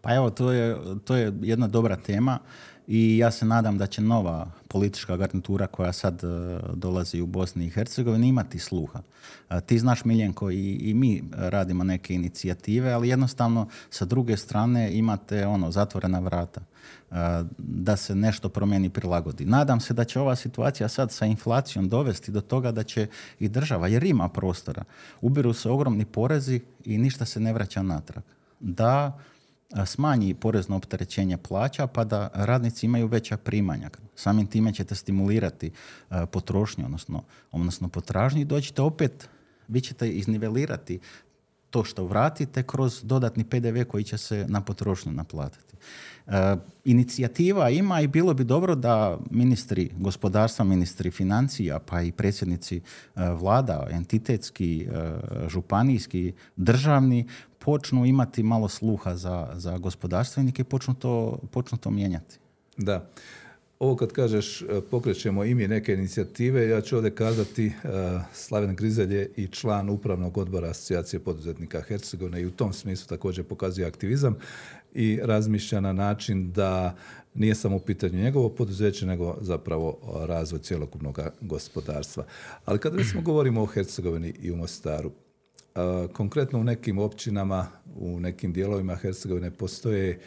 [0.00, 2.38] Pa evo, to je, to je jedna dobra tema
[2.92, 6.26] i ja se nadam da će nova politička garnitura koja sad e,
[6.74, 9.00] dolazi u Bosni i Hercegovini imati sluha.
[9.50, 14.92] E, ti znaš Miljenko i, i mi radimo neke inicijative, ali jednostavno sa druge strane
[14.92, 17.14] imate ono zatvorena vrata e,
[17.58, 19.44] da se nešto promijeni prilagodi.
[19.44, 23.06] Nadam se da će ova situacija sad sa inflacijom dovesti do toga da će
[23.38, 24.84] i država, jer ima prostora,
[25.20, 28.24] ubiru se ogromni porezi i ništa se ne vraća natrag.
[28.60, 29.18] Da
[29.86, 33.90] smanji porezno opterećenje plaća pa da radnici imaju veća primanja.
[34.14, 35.70] Samim time ćete stimulirati
[36.32, 39.28] potrošnju, odnosno, odnosno potražnju i doćete opet,
[39.68, 41.00] vi ćete iznivelirati
[41.70, 45.76] to što vratite kroz dodatni PDV koji će se na potrošnju naplatiti.
[46.26, 52.76] E, inicijativa ima i bilo bi dobro da ministri gospodarstva, ministri financija, pa i predsjednici
[52.76, 52.80] e,
[53.30, 57.26] vlada, entitetski, e, županijski, državni,
[57.58, 62.38] počnu imati malo sluha za, za gospodarstvenike i počnu to, počnu to mijenjati.
[62.76, 63.10] Da.
[63.80, 67.72] Ovo kad kažeš e, pokrećemo imi neke inicijative, ja ću ovdje kazati e,
[68.32, 73.44] Slaven Grizelj je i član upravnog odbora Asocijacije poduzetnika Hercegovine i u tom smislu također
[73.44, 74.36] pokazuje aktivizam
[74.94, 76.96] i razmišlja na način da
[77.34, 82.24] nije samo u pitanju njegovo poduzeće, nego zapravo razvoj cjelokupnog gospodarstva.
[82.64, 85.10] Ali kad recimo govorimo o Hercegovini i u Mostaru,
[86.12, 87.66] Konkretno u nekim općinama,
[87.96, 90.20] u nekim dijelovima Hercegovine postoje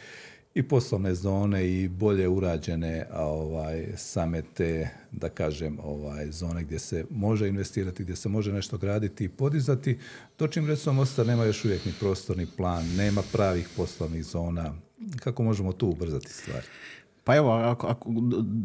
[0.54, 7.04] i poslovne zone i bolje urađene ovaj, same te, da kažem, ovaj, zone gdje se
[7.10, 9.98] može investirati, gdje se može nešto graditi i podizati,
[10.38, 14.74] dočim recimo Mostar nema još uvijek ni prostorni plan, nema pravih poslovnih zona.
[15.16, 16.66] Kako možemo tu ubrzati stvari?
[17.24, 18.10] Pa evo, ako, ako,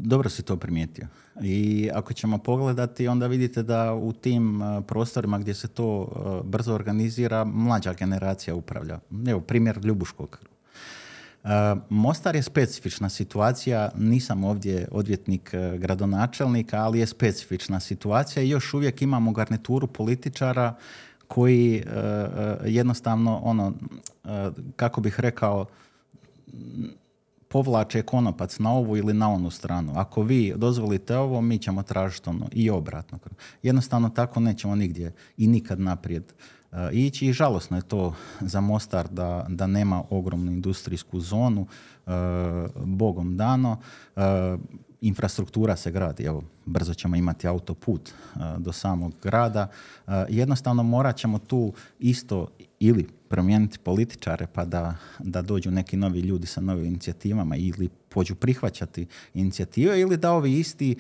[0.04, 1.08] dobro si to primijetio.
[1.42, 6.08] I ako ćemo pogledati, onda vidite da u tim prostorima gdje se to
[6.46, 9.00] brzo organizira, mlađa generacija upravlja.
[9.28, 10.49] Evo, primjer Ljubuškog.
[11.44, 11.50] Uh,
[11.90, 19.02] Mostar je specifična situacija, nisam ovdje odvjetnik gradonačelnika, ali je specifična situacija i još uvijek
[19.02, 20.76] imamo garnituru političara
[21.28, 21.84] koji
[22.66, 23.74] jednostavno, ono,
[24.76, 25.66] kako bih rekao,
[27.48, 29.94] povlače konopac na ovu ili na onu stranu.
[29.96, 33.20] Ako vi dozvolite ovo, mi ćemo tražiti ono i obratno.
[33.64, 36.34] Jednostavno tako nećemo nigdje i nikad naprijed
[36.72, 42.14] uh, ići i žalosno je to za Mostar da, da nema ogromnu industrijsku zonu, uh,
[42.86, 43.78] bogom dano.
[44.16, 44.24] Uh,
[45.02, 48.10] infrastruktura se gradi, evo, brzo ćemo imati autoput
[48.58, 49.68] do samog grada.
[50.30, 52.48] Jednostavno morat ćemo tu isto
[52.80, 58.36] ili promijeniti političare pa da, da dođu neki novi ljudi sa novim inicijativama ili pođu
[58.36, 60.96] prihvaćati inicijative ili da ovi isti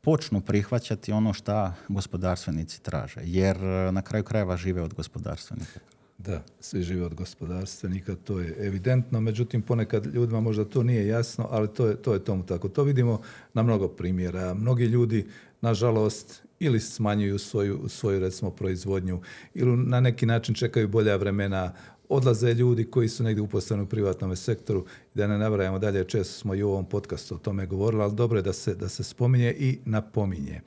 [0.00, 3.20] počnu prihvaćati ono što gospodarstvenici traže.
[3.24, 5.80] Jer e, na kraju krajeva žive od gospodarstvenika.
[6.18, 11.48] Da, svi žive od gospodarstvenika, to je evidentno, međutim ponekad ljudima možda to nije jasno,
[11.50, 12.68] ali to je, to je tomu tako.
[12.68, 13.20] To vidimo
[13.54, 14.54] na mnogo primjera.
[14.54, 15.26] Mnogi ljudi,
[15.60, 19.20] nažalost, ili smanjuju svoju, svoju recimo proizvodnju
[19.54, 21.72] ili na neki način čekaju bolja vremena
[22.08, 24.84] odlaze ljudi koji su negdje uposleni u privatnom sektoru
[25.14, 28.38] da ne nabrajamo dalje, često smo i u ovom podcastu o tome govorili, ali dobro
[28.38, 30.60] je da se, da se spominje i napominje.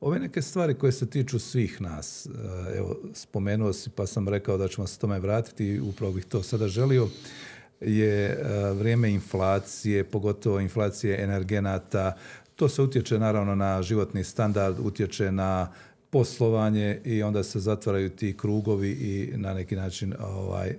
[0.00, 2.30] Ove neke stvari koje se tiču svih nas, eh,
[2.78, 6.42] evo, spomenuo si pa sam rekao da ćemo se tome vratiti i upravo bih to
[6.42, 7.08] sada želio,
[7.80, 12.16] je eh, vrijeme inflacije, pogotovo inflacije energenata,
[12.56, 15.72] to se utječe naravno na životni standard, utječe na
[16.10, 20.74] poslovanje i onda se zatvaraju ti krugovi i na neki način ovaj,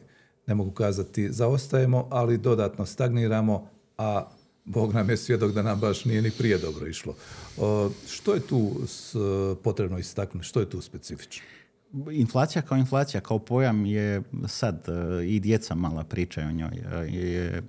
[0.47, 4.27] ne mogu kazati zaostajemo, ali dodatno stagniramo, a
[4.65, 7.15] Bog nam je svjedok da nam baš nije ni prije dobro išlo.
[8.07, 8.71] što je tu
[9.63, 10.47] potrebno istaknuti?
[10.47, 11.43] Što je tu specifično?
[12.11, 16.71] Inflacija kao inflacija, kao pojam je sad e, i djeca mala pričaju o njoj.
[16.71, 17.61] E, je e,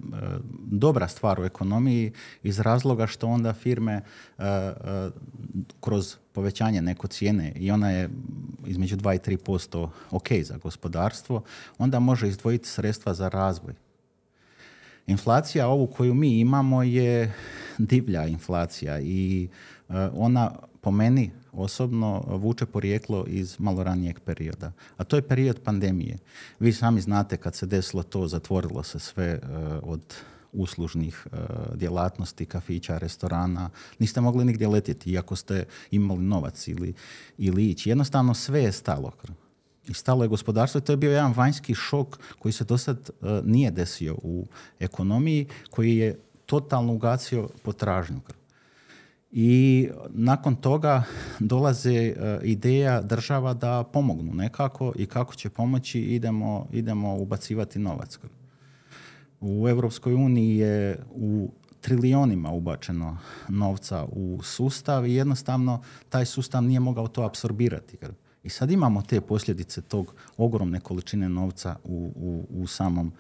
[0.67, 2.13] dobra stvar u ekonomiji
[2.43, 4.01] iz razloga što onda firme
[5.81, 8.11] kroz povećanje neko cijene i ona je
[8.67, 11.43] između 2 i 3% ok za gospodarstvo,
[11.79, 13.75] onda može izdvojiti sredstva za razvoj.
[15.07, 17.33] Inflacija ovu koju mi imamo je
[17.79, 19.49] divlja inflacija i
[20.15, 24.73] ona po meni osobno vuče porijeklo iz malo ranijeg perioda.
[24.97, 26.19] A to je period pandemije.
[26.61, 29.39] Vi sami znate kad se desilo to, zatvorilo se sve eh,
[29.83, 30.01] od
[30.53, 31.37] uslužnih eh,
[31.75, 33.71] djelatnosti, kafića, restorana.
[33.99, 36.95] Niste mogli nigdje letjeti, iako ste imali novac ili,
[37.39, 37.89] ili ići.
[37.89, 39.13] Jednostavno sve je stalo.
[39.89, 43.11] I stalo je gospodarstvo i to je bio jedan vanjski šok koji se do sad
[43.11, 44.47] eh, nije desio u
[44.81, 48.21] ekonomiji, koji je totalno ugacio potražnju
[49.33, 51.03] i nakon toga
[51.39, 58.19] dolaze ideja država da pomognu nekako i kako će pomoći idemo, idemo ubacivati novac.
[59.41, 63.19] U Europskoj uniji je u trilionima ubačeno
[63.49, 67.97] novca u sustav i jednostavno taj sustav nije mogao to apsorbirati.
[68.45, 73.13] I sad imamo te posljedice tog ogromne količine novca u, u, u samom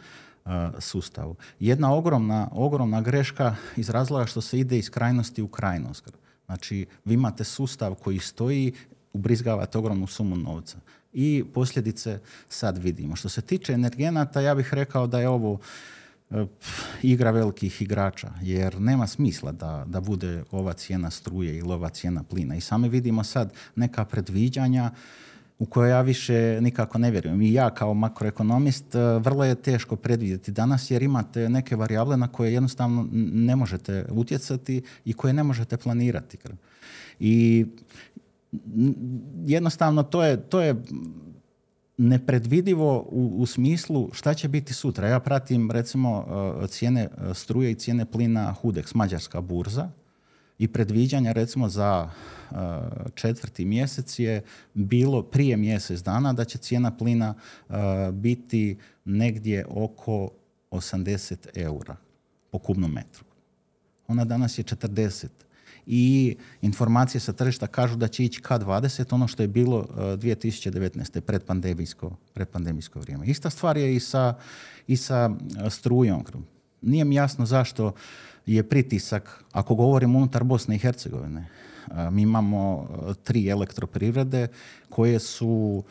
[0.78, 1.36] sustavu.
[1.60, 6.10] Jedna ogromna, ogromna greška iz razloga što se ide iz krajnosti u krajnost.
[6.46, 8.72] Znači, vi imate sustav koji stoji,
[9.12, 10.78] ubrizgavate ogromnu sumu novca.
[11.12, 12.18] I posljedice
[12.48, 13.16] sad vidimo.
[13.16, 15.58] Što se tiče energenata, ja bih rekao da je ovo
[16.30, 16.46] e,
[17.02, 22.22] igra velikih igrača, jer nema smisla da, da bude ova cijena struje ili ova cijena
[22.22, 22.56] plina.
[22.56, 24.90] I sami vidimo sad neka predviđanja
[25.62, 27.42] u koje ja više nikako ne vjerujem.
[27.42, 32.28] I ja kao makroekonomist e, vrlo je teško predvidjeti danas jer imate neke varijable na
[32.28, 36.38] koje jednostavno ne možete utjecati i koje ne možete planirati.
[37.20, 37.66] I
[39.46, 40.82] jednostavno to je, to je
[41.96, 45.08] nepredvidivo u, u smislu šta će biti sutra.
[45.08, 46.26] Ja pratim recimo
[46.64, 49.90] e, cijene e, struje i cijene plina Hudex, mađarska burza
[50.58, 52.10] i predviđanja recimo za
[52.50, 52.56] uh,
[53.14, 54.42] četvrti mjesec je
[54.74, 57.34] bilo prije mjesec dana da će cijena plina
[57.68, 57.74] uh,
[58.12, 60.30] biti negdje oko
[60.70, 61.96] 80 eura
[62.50, 63.24] po kubnom metru.
[64.08, 65.26] Ona danas je 40
[65.86, 71.20] i informacije sa tržišta kažu da će ići K20, ono što je bilo uh, 2019.
[71.20, 73.26] predpandemijsko, predpandemijsko vrijeme.
[73.26, 74.34] Ista stvar je i sa,
[74.86, 75.30] i sa
[75.70, 76.24] strujom.
[76.82, 77.92] Nije mi jasno zašto
[78.46, 81.48] je pritisak, ako govorimo unutar Bosne i Hercegovine,
[82.10, 82.88] mi imamo
[83.22, 84.48] tri elektroprivrede
[84.88, 85.82] koje su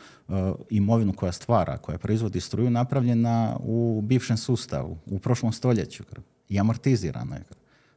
[0.70, 6.04] imovinu koja stvara, koja proizvodi struju napravljena u bivšem sustavu, u prošlom stoljeću
[6.48, 7.44] i amortizirano je.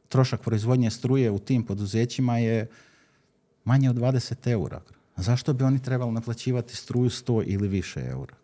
[0.08, 2.66] Trošak proizvodnje struje u tim poduzećima je
[3.64, 4.80] manje od 20 eura.
[5.16, 8.34] Zašto bi oni trebali naplaćivati struju 100 ili više eura?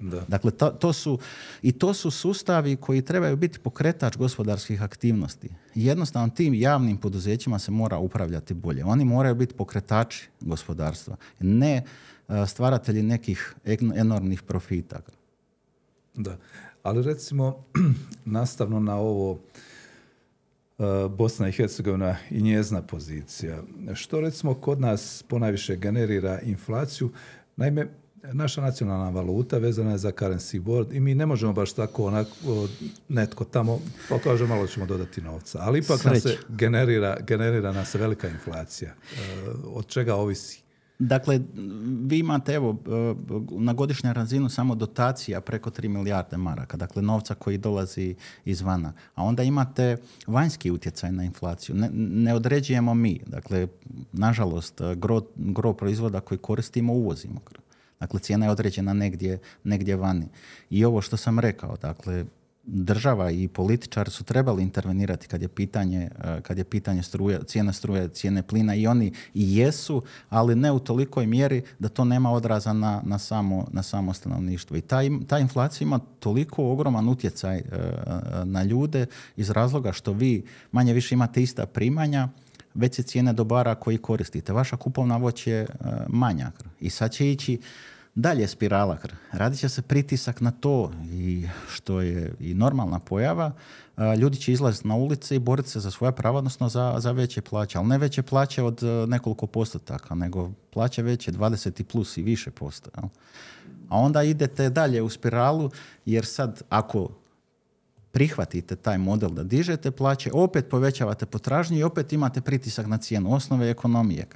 [0.00, 0.24] Da.
[0.28, 1.18] Dakle, to, to, su,
[1.62, 5.48] i to su sustavi koji trebaju biti pokretač gospodarskih aktivnosti.
[5.74, 8.84] Jednostavno tim javnim poduzećima se mora upravljati bolje.
[8.84, 11.84] Oni moraju biti pokretači gospodarstva, ne
[12.28, 13.54] e, stvaratelji nekih
[13.94, 15.00] enormnih profita.
[16.14, 16.36] Da,
[16.82, 17.64] ali recimo
[18.24, 19.38] nastavno na ovo
[20.78, 23.62] e, Bosna i Hercegovina i njezna pozicija.
[23.94, 27.10] Što recimo kod nas ponajviše generira inflaciju?
[27.56, 32.06] Naime, naša nacionalna valuta vezana je za currency board i mi ne možemo baš tako
[32.06, 32.68] onako
[33.08, 35.58] netko tamo pokaže malo ćemo dodati novca.
[35.62, 38.90] Ali ipak nas se generira, generira nas velika inflacija.
[38.90, 38.96] E,
[39.64, 40.62] od čega ovisi?
[40.98, 41.40] Dakle,
[42.04, 43.14] vi imate evo e,
[43.50, 48.14] na godišnju razinu samo dotacija preko 3 milijarde maraka, dakle novca koji dolazi
[48.44, 48.92] izvana.
[49.14, 49.96] A onda imate
[50.26, 51.74] vanjski utjecaj na inflaciju.
[51.74, 53.20] Ne, ne određujemo mi.
[53.26, 53.68] Dakle,
[54.12, 57.40] nažalost, gro, gro proizvoda koji koristimo uvozimo.
[58.02, 60.26] Dakle, cijena je određena negdje, negdje vani.
[60.70, 62.24] I ovo što sam rekao, dakle,
[62.64, 67.72] država i političari su trebali intervenirati kad je pitanje, eh, kad je pitanje struje, cijene
[67.72, 72.32] struje, cijene plina i oni i jesu, ali ne u tolikoj mjeri da to nema
[72.32, 74.76] odraza na, na, samo, na samo stanovništvo.
[74.76, 77.64] I ta, ta inflacija ima toliko ogroman utjecaj eh,
[78.44, 82.28] na ljude iz razloga što vi manje više imate ista primanja,
[82.74, 84.52] veće cijene dobara koji koristite.
[84.52, 86.50] Vaša kupovna moć je uh, manja.
[86.80, 87.60] I sad će ići
[88.14, 88.98] dalje spirala.
[89.32, 93.52] Radit će se pritisak na to i što je i normalna pojava.
[94.18, 97.40] Ljudi će izlaziti na ulice i boriti se za svoja prava, odnosno za, za veće
[97.40, 97.78] plaće.
[97.78, 102.22] Ali ne veće plaće od e, nekoliko postotaka, nego plaće veće 20 i plus i
[102.22, 102.90] više posto.
[103.88, 105.70] A onda idete dalje u spiralu,
[106.04, 107.10] jer sad ako
[108.12, 113.34] prihvatite taj model da dižete plaće, opet povećavate potražnju i opet imate pritisak na cijenu
[113.34, 114.26] osnove ekonomije.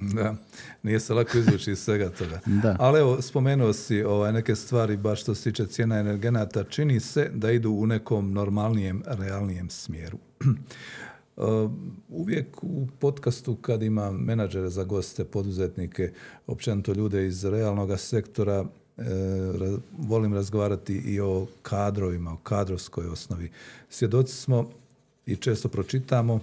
[0.00, 0.36] Da,
[0.82, 2.40] nije se lako izvući iz svega toga.
[2.62, 2.76] Da.
[2.78, 7.30] Ali evo, spomenuo si ovaj, neke stvari, baš što se tiče cijena energenata, čini se
[7.34, 10.18] da idu u nekom normalnijem, realnijem smjeru.
[11.36, 11.70] Uh,
[12.08, 16.12] uvijek u podcastu kad ima menadžere za goste, poduzetnike,
[16.46, 18.64] općenito ljude iz realnog sektora,
[18.98, 19.02] e,
[19.98, 23.50] volim razgovarati i o kadrovima, o kadrovskoj osnovi.
[23.88, 24.70] Svjedoci smo
[25.26, 26.40] i često pročitamo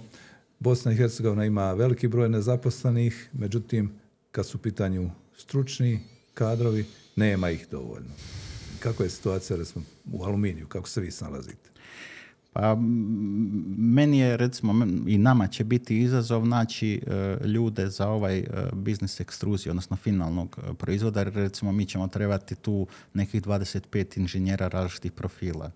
[0.58, 3.92] Bosna i Hercegovina ima veliki broj nezaposlenih, međutim,
[4.32, 6.00] kad su u pitanju stručni
[6.34, 6.84] kadrovi,
[7.16, 8.14] nema ih dovoljno.
[8.78, 10.66] Kako je situacija recimo, u aluminiju?
[10.66, 11.70] Kako se vi snalazite?
[12.52, 12.76] Pa
[13.78, 19.20] meni je recimo i nama će biti izazov naći e, ljude za ovaj e, biznis
[19.20, 21.22] ekstruziju, odnosno finalnog e, proizvoda.
[21.22, 25.70] Recimo mi ćemo trebati tu nekih 25 inženjera različitih profila.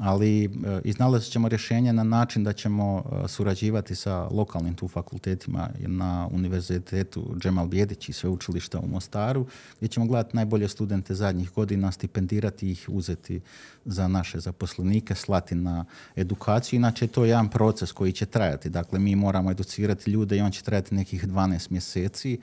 [0.00, 0.48] Ali e,
[0.84, 7.34] iznalazit ćemo rješenje na način da ćemo e, surađivati sa lokalnim tu fakultetima na Univerzitetu
[7.38, 12.88] Džemal Bjedić i sveučilišta u Mostaru, gdje ćemo gledati najbolje studente zadnjih godina, stipendirati ih,
[12.88, 13.40] uzeti
[13.84, 15.84] za naše zaposlenike, slati na
[16.16, 16.76] edukaciju.
[16.76, 18.70] Inače, to je jedan proces koji će trajati.
[18.70, 22.38] Dakle, mi moramo educirati ljude i on će trajati nekih 12 mjeseci,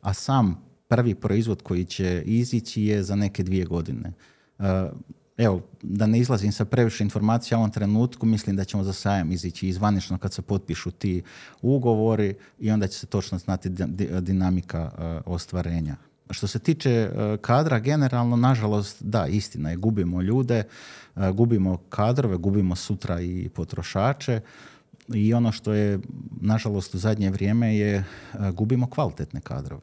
[0.00, 4.12] a sam prvi proizvod koji će izići je za neke dvije godine.
[5.42, 8.92] E, evo, da ne izlazim sa previše informacija u ovom trenutku, mislim da ćemo za
[8.92, 11.22] sajam izići izvanično kad se potpišu ti
[11.62, 13.68] ugovori i onda će se točno znati
[14.20, 15.96] dinamika e, ostvarenja.
[16.30, 20.64] Što se tiče e, kadra, generalno, nažalost, da, istina je, gubimo ljude,
[21.34, 24.40] gubimo kadrove, gubimo sutra i potrošače
[25.08, 25.98] i ono što je,
[26.40, 28.04] nažalost, u zadnje vrijeme je
[28.52, 29.82] gubimo kvalitetne kadrove.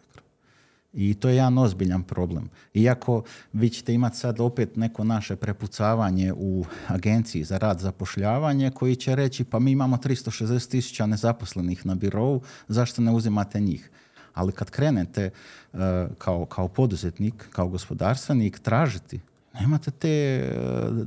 [0.94, 2.50] I to je jedan ozbiljan problem.
[2.74, 3.24] Iako
[3.54, 9.16] vi ćete imati sad opet neko naše prepucavanje u agenciji za rad zapošljavanje koji će
[9.16, 13.90] reći pa mi imamo 360 tisuća nezaposlenih na birovu, zašto ne uzimate njih?
[14.34, 15.30] Ali kad krenete
[15.74, 19.20] eh, kao, kao poduzetnik, kao gospodarstvenik tražiti
[19.60, 20.52] Nemate te e,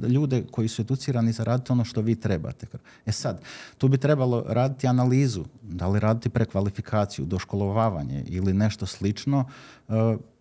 [0.08, 2.66] ljude koji su educirani za raditi ono što vi trebate.
[3.06, 3.40] E sad,
[3.78, 9.44] tu bi trebalo raditi analizu, da li raditi prekvalifikaciju, doškolovavanje ili nešto slično
[9.88, 9.92] e,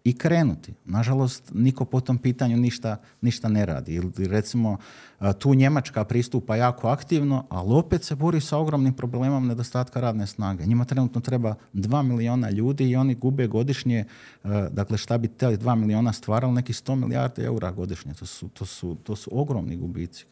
[0.03, 0.73] i krenuti.
[0.85, 3.93] Nažalost, niko po tom pitanju ništa, ništa ne radi.
[3.93, 4.77] Ili recimo,
[5.39, 10.65] tu Njemačka pristupa jako aktivno, ali opet se bori sa ogromnim problemom nedostatka radne snage.
[10.65, 14.05] Njima trenutno treba 2 miliona ljudi i oni gube godišnje,
[14.71, 18.13] dakle šta bi te 2 miliona stvarali, neki 100 milijardi eura godišnje.
[18.13, 20.25] To su, to su, to su ogromni gubici.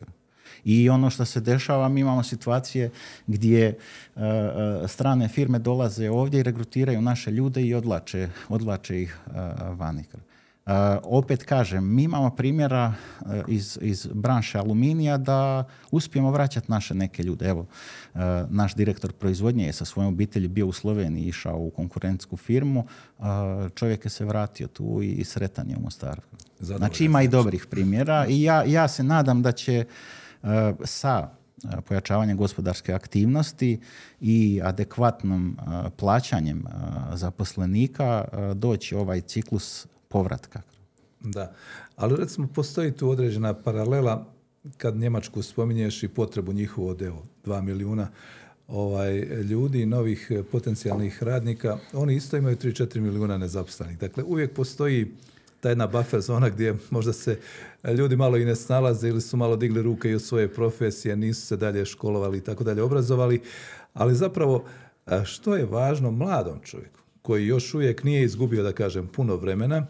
[0.63, 2.89] I ono što se dešava, mi imamo situacije
[3.27, 3.77] gdje e,
[4.87, 9.33] strane firme dolaze ovdje i regrutiraju naše ljude i odlače, odlače ih uh,
[9.79, 10.03] vani.
[11.03, 12.93] opet kažem, mi imamo primjera
[13.47, 17.49] iz, iz branše aluminija da uspijemo vraćati naše neke ljude.
[17.49, 17.65] Evo,
[18.49, 22.85] naš direktor proizvodnje je sa svojom obitelji bio u Sloveniji, išao u konkurentsku firmu,
[23.75, 26.21] čovjek je se vratio tu i sretan je u Mostaru.
[26.59, 29.85] Znači ima i dobrih primjera i ja, ja se nadam da će
[30.83, 31.29] sa
[31.63, 33.79] e, pojačavanjem gospodarske aktivnosti
[34.21, 36.63] i adekvatnom e, plaćanjem
[37.13, 38.25] zaposlenika
[38.55, 40.61] doći ovaj ciklus povratka.
[41.19, 41.53] Da,
[41.95, 44.25] ali recimo postoji tu određena paralela
[44.77, 48.07] kad Njemačku spominješ i potrebu njihovu od evo, dva milijuna
[48.67, 53.99] ovaj, ljudi, novih potencijalnih radnika, oni isto imaju 3-4 milijuna nezaposlenih.
[53.99, 55.11] Dakle, uvijek postoji
[55.59, 57.39] ta jedna buffer zona gdje možda se
[57.97, 61.45] ljudi malo i ne snalaze ili su malo digli ruke i od svoje profesije, nisu
[61.45, 63.41] se dalje školovali i tako dalje obrazovali,
[63.93, 64.65] ali zapravo
[65.25, 69.87] što je važno mladom čovjeku koji još uvijek nije izgubio, da kažem, puno vremena,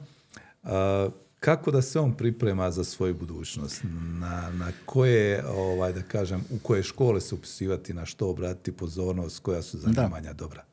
[1.39, 3.83] kako da se on priprema za svoju budućnost,
[4.19, 9.39] na, na koje, ovaj, da kažem, u koje škole se upisivati, na što obratiti pozornost,
[9.39, 10.68] koja su zanimanja dobra.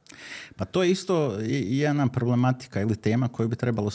[0.56, 3.90] Pa to je isto jedna problematika ili tema koju bi trebalo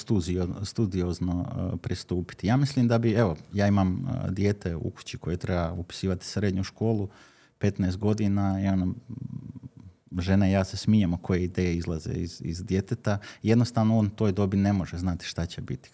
[0.63, 2.47] studiozno e, pristupiti.
[2.47, 6.63] Ja mislim da bi, evo, ja imam e, dijete u kući koje treba upisivati srednju
[6.63, 7.09] školu,
[7.59, 8.95] 15 godina, ja nam
[10.18, 13.18] žena i ja se smijemo koje ideje izlaze iz, iz djeteta.
[13.43, 15.89] Jednostavno on toj dobi ne može znati šta će biti.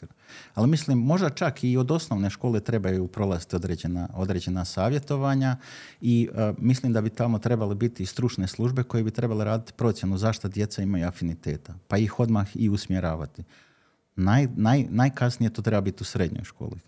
[0.53, 5.57] Ali mislim, možda čak i od osnovne škole trebaju prolaziti određena, određena savjetovanja
[6.01, 9.73] i e, mislim da bi tamo trebale biti i stručne službe koje bi trebale raditi
[9.73, 13.43] procjenu zašto djeca imaju afiniteta, pa ih odmah i usmjeravati.
[14.15, 16.79] Naj, naj, najkasnije to treba biti u srednjoj školi.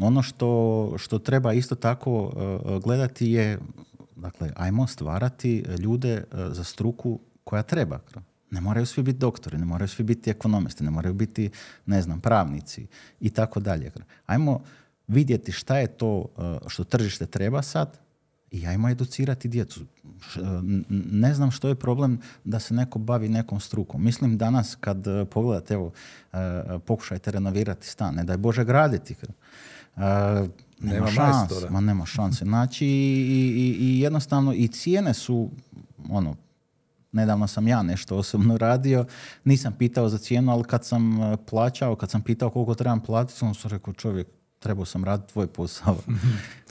[0.00, 3.58] Ono što, što treba isto tako e, gledati je
[4.20, 8.00] Dakle, ajmo stvarati ljude e, za struku koja treba.
[8.50, 11.50] Ne moraju svi biti doktori, ne moraju svi biti ekonomisti, ne moraju biti,
[11.86, 12.86] ne znam, pravnici
[13.20, 13.92] i tako dalje.
[14.26, 14.60] Ajmo
[15.08, 17.98] vidjeti šta je to e, što tržište treba sad
[18.50, 19.80] i ajmo educirati djecu.
[19.80, 20.40] E,
[21.10, 24.04] ne znam što je problem da se neko bavi nekom strukom.
[24.04, 25.92] Mislim danas kad pogledate, evo,
[26.86, 29.16] pokušajte renovirati stan, ne daj Bože graditi.
[29.96, 32.44] Nema, nema Ma nema šanse.
[32.44, 35.50] Znači, i, i, i jednostavno i cijene su,
[36.10, 36.36] ono,
[37.12, 39.04] nedavno sam ja nešto osobno radio,
[39.44, 43.44] nisam pitao za cijenu, ali kad sam e, plaćao, kad sam pitao koliko trebam platiti,
[43.44, 44.26] on sam rekao čovjek,
[44.58, 45.96] trebao sam raditi tvoj posao.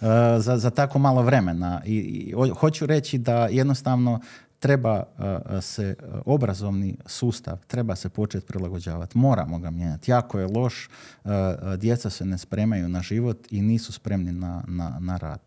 [0.01, 1.81] E, za, za tako malo vremena.
[1.85, 4.19] I, i, hoću reći da jednostavno
[4.59, 9.17] treba uh, se uh, obrazovni sustav treba se početi prilagođavati.
[9.17, 10.11] Moramo ga mijenjati.
[10.11, 10.89] Jako je loš,
[11.23, 11.31] uh,
[11.77, 15.39] djeca se ne spremaju na život i nisu spremni na, na, na rad.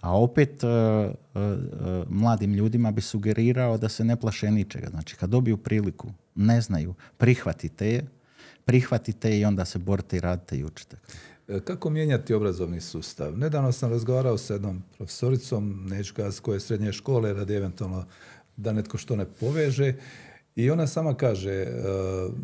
[0.00, 0.62] A opet
[2.08, 4.88] mladim ljudima bi sugerirao da se ne plaše ničega.
[4.90, 8.06] Znači kad dobiju priliku, ne znaju, prihvatite je,
[8.64, 10.96] prihvatite i onda se borite i radite i učite.
[11.52, 13.38] E, kako mijenjati obrazovni sustav?
[13.38, 18.04] Nedavno sam razgovarao sa jednom profesoricom, neću koje je srednje škole, radi eventualno
[18.56, 19.94] da netko što ne poveže,
[20.56, 21.68] i ona sama kaže, e,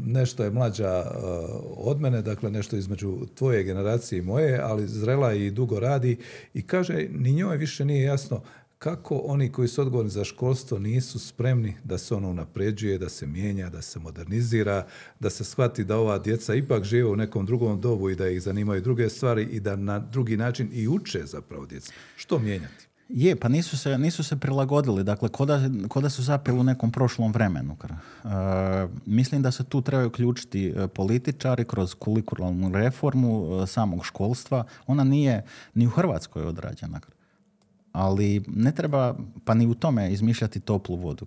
[0.07, 1.11] nešto je mlađa e,
[1.77, 6.17] od mene, dakle nešto između tvoje generacije i moje, ali zrela i dugo radi
[6.55, 8.43] i kaže, ni njoj više nije jasno
[8.79, 13.27] kako oni koji su odgovorni za školstvo nisu spremni da se ono unapređuje, da se
[13.27, 14.87] mijenja, da se modernizira,
[15.21, 18.43] da se shvati da ova djeca ipak žive u nekom drugom dobu i da ih
[18.43, 21.93] zanimaju druge stvari i da na drugi način i uče zapravo djeca.
[22.17, 22.89] Što mijenjati?
[23.09, 25.29] Je, pa nisu se, nisu se prilagodili, dakle,
[25.89, 27.77] ko da, su zapeli u nekom prošlom vremenu.
[27.83, 28.31] Uh,
[29.07, 34.65] mislim da se tu trebaju uključiti e, političari kroz kurikularnu reformu e, samog školstva.
[34.87, 37.01] Ona nije ni u Hrvatskoj odrađena.
[37.99, 41.27] Ali ne treba pa ni u tome izmišljati toplu vodu.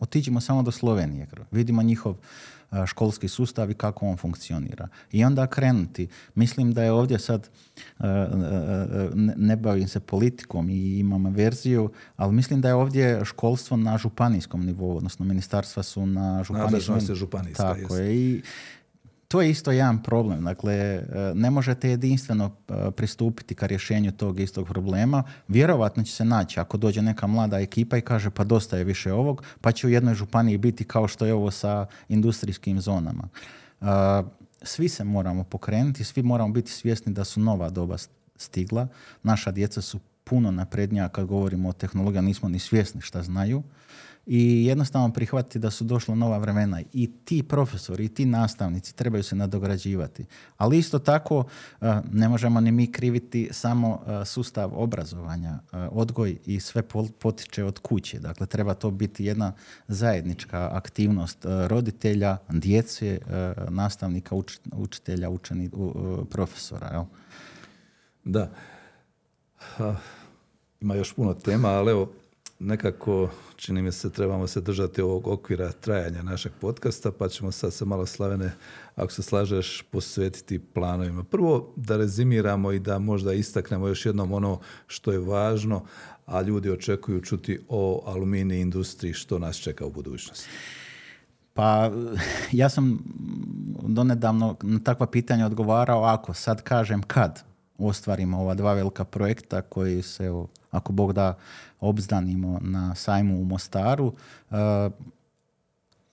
[0.00, 1.26] Otiđimo samo do Slovenije.
[1.50, 2.14] Vidimo njihov
[2.86, 4.88] školski sustav i kako on funkcionira.
[5.12, 6.08] I onda krenuti.
[6.34, 7.48] Mislim da je ovdje sad,
[9.36, 14.66] ne bavim se politikom i imam verziju, ali mislim da je ovdje školstvo na županijskom
[14.66, 17.00] nivou, odnosno ministarstva su na županijskom.
[17.00, 17.74] se županijska.
[17.74, 18.16] Tako je.
[18.16, 18.42] I
[19.28, 20.44] to je isto jedan problem.
[20.44, 21.04] Dakle, e,
[21.34, 25.22] ne možete jedinstveno e, pristupiti ka rješenju tog istog problema.
[25.48, 29.12] Vjerovatno će se naći ako dođe neka mlada ekipa i kaže pa dosta je više
[29.12, 33.28] ovog, pa će u jednoj županiji biti kao što je ovo sa industrijskim zonama.
[33.80, 33.84] E,
[34.62, 37.96] svi se moramo pokrenuti, svi moramo biti svjesni da su nova doba
[38.36, 38.88] stigla.
[39.22, 39.98] Naša djeca su
[40.30, 43.62] puno naprednija kad govorimo o tehnologiji, nismo ni svjesni šta znaju
[44.30, 49.22] i jednostavno prihvatiti da su došla nova vremena i ti profesori i ti nastavnici trebaju
[49.22, 50.24] se nadograđivati.
[50.56, 51.44] Ali isto tako
[51.80, 56.82] e, ne možemo ni mi kriviti samo e, sustav obrazovanja, e, odgoj i sve
[57.18, 58.18] potiče od kuće.
[58.18, 59.52] Dakle, treba to biti jedna
[59.88, 63.20] zajednička aktivnost roditelja, djece,
[63.68, 64.34] nastavnika,
[64.72, 65.70] učitelja, učeni,
[66.30, 67.06] profesora.
[68.24, 68.50] Da.
[70.80, 72.12] Ima još puno tema, ali evo,
[72.58, 77.72] nekako čini mi se trebamo se držati ovog okvira trajanja našeg podcasta, pa ćemo sad
[77.72, 78.52] se malo slavene,
[78.96, 81.24] ako se slažeš, posvetiti planovima.
[81.24, 85.84] Prvo da rezimiramo i da možda istaknemo još jednom ono što je važno,
[86.26, 90.48] a ljudi očekuju čuti o aluminij industriji, što nas čeka u budućnosti.
[91.54, 91.90] Pa
[92.52, 92.98] ja sam
[93.82, 97.47] donedavno na takva pitanja odgovarao ako sad kažem kad
[97.78, 100.30] ostvarimo ova dva velika projekta koji se,
[100.70, 101.38] ako Bog da,
[101.80, 104.12] obzdanimo na sajmu u Mostaru,
[104.50, 104.54] e,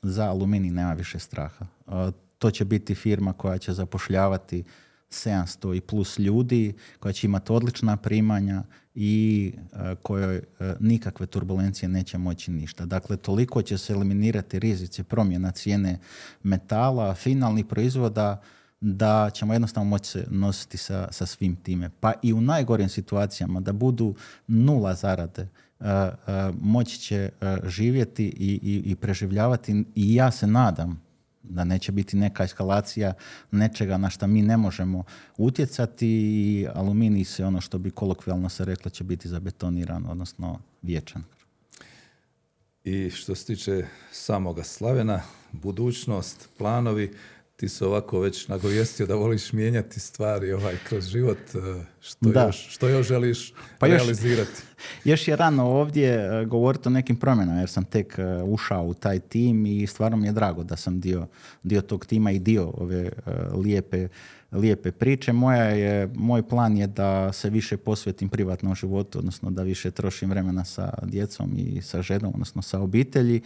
[0.01, 1.65] za aluminij nema više straha.
[1.87, 1.91] E,
[2.37, 4.63] to će biti firma koja će zapošljavati
[5.09, 8.63] 700 i plus ljudi, koja će imati odlična primanja
[8.95, 10.41] i e, kojoj
[10.79, 12.85] nikakve turbulencije neće moći ništa.
[12.85, 15.99] Dakle, toliko će se eliminirati rizici promjena cijene
[16.43, 18.41] metala, finalnih proizvoda,
[18.81, 21.89] da ćemo jednostavno moći se nositi sa, sa svim time.
[21.99, 24.15] Pa i u najgorim situacijama da budu
[24.47, 25.47] nula zarade,
[25.79, 25.87] uh,
[26.61, 27.29] moći će
[27.63, 31.05] živjeti i, i, i preživljavati i ja se nadam
[31.49, 33.13] da neće biti neka eskalacija
[33.51, 35.03] nečega na što mi ne možemo
[35.37, 41.23] utjecati i aluminij se ono što bi kolokvijalno se reklo će biti zabetoniran, odnosno vječan.
[42.83, 45.21] I što se tiče samoga Slavena,
[45.51, 47.13] budućnost, planovi,
[47.55, 51.37] ti se ovako već nagovijestio da voliš mijenjati stvari ovaj kroz život.
[51.37, 54.61] E, što, još, što još želiš pa realizirati?
[55.03, 58.93] Još, je rano ovdje e, govoriti o nekim promjenama jer sam tek e, ušao u
[58.93, 61.27] taj tim i stvarno mi je drago da sam dio,
[61.63, 63.09] dio tog tima i dio ove
[63.53, 64.07] lijepe,
[64.51, 65.33] lijepe priče.
[65.33, 70.29] Moja je, moj plan je da se više posvetim privatnom životu, odnosno da više trošim
[70.29, 73.41] vremena sa djecom i sa ženom, odnosno sa obitelji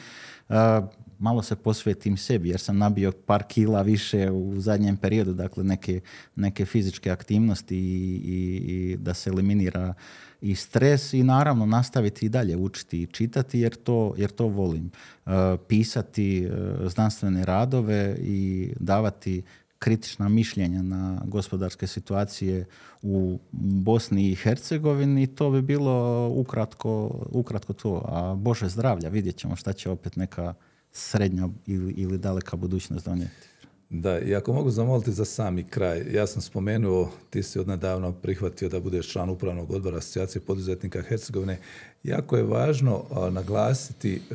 [1.19, 6.01] malo se posvetim sebi jer sam nabio par kila više u zadnjem periodu, dakle neke,
[6.35, 9.93] neke fizičke aktivnosti i, i, da se eliminira
[10.41, 14.91] i stres i naravno nastaviti i dalje učiti i čitati jer to, jer to volim.
[15.25, 15.31] Uh,
[15.67, 19.41] pisati uh, znanstvene radove i davati
[19.79, 22.65] kritična mišljenja na gospodarske situacije
[23.01, 28.01] u Bosni i Hercegovini, to bi bilo ukratko, ukratko to.
[28.05, 30.53] A Bože zdravlja, vidjet ćemo šta će opet neka
[30.91, 33.49] srednja ili, ili daleka budućnost donijeti.
[33.89, 38.69] Da, i ako mogu zamoliti za sami kraj, ja sam spomenuo, ti si odnedavno prihvatio
[38.69, 41.59] da budeš član upravnog odbora Asocijacije poduzetnika Hercegovine.
[42.03, 44.33] Jako je važno naglasiti e,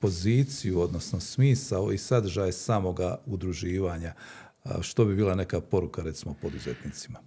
[0.00, 4.12] poziciju, odnosno smisao i sadržaj samoga udruživanja.
[4.80, 7.18] što bi bila neka poruka, recimo, poduzetnicima?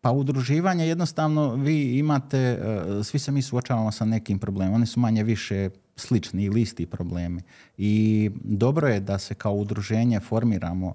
[0.00, 2.58] Pa udruživanje jednostavno vi imate, e,
[3.04, 7.42] svi se mi suočavamo sa nekim problemom, oni su manje više slični ili isti problemi.
[7.78, 10.94] I dobro je da se kao udruženje formiramo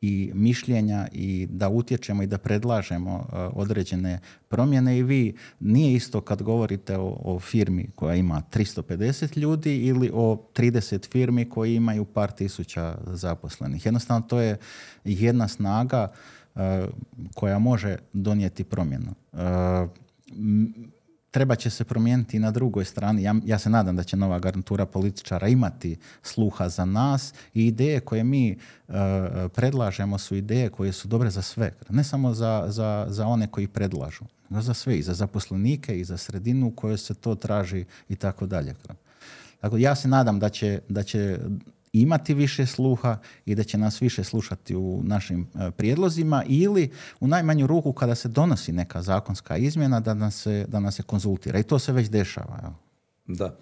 [0.00, 6.42] i mišljenja i da utječemo i da predlažemo određene promjene i vi nije isto kad
[6.42, 12.30] govorite o, o firmi koja ima 350 ljudi ili o 30 firmi koji imaju par
[12.30, 13.86] tisuća zaposlenih.
[13.86, 14.58] Jednostavno to je
[15.04, 16.12] jedna snaga
[17.34, 19.14] koja može donijeti promjenu
[21.30, 23.22] treba će se promijeniti na drugoj strani.
[23.22, 28.00] Ja, ja se nadam da će nova garnitura političara imati sluha za nas i ideje
[28.00, 28.56] koje mi
[28.88, 28.94] uh,
[29.54, 31.72] predlažemo su ideje koje su dobre za sve.
[31.90, 34.98] Ne samo za, za, za one koji predlažu, nego za sve.
[34.98, 38.74] I za zaposlenike i za sredinu u kojoj se to traži i tako dalje.
[39.62, 41.38] Dakle, ja se nadam da će, da će
[41.92, 47.26] imati više sluha i da će nas više slušati u našim e, prijedlozima ili u
[47.26, 51.58] najmanju ruku kada se donosi neka zakonska izmjena da nas se, da nas se konzultira.
[51.58, 52.74] I to se već dešava.
[53.26, 53.56] Da.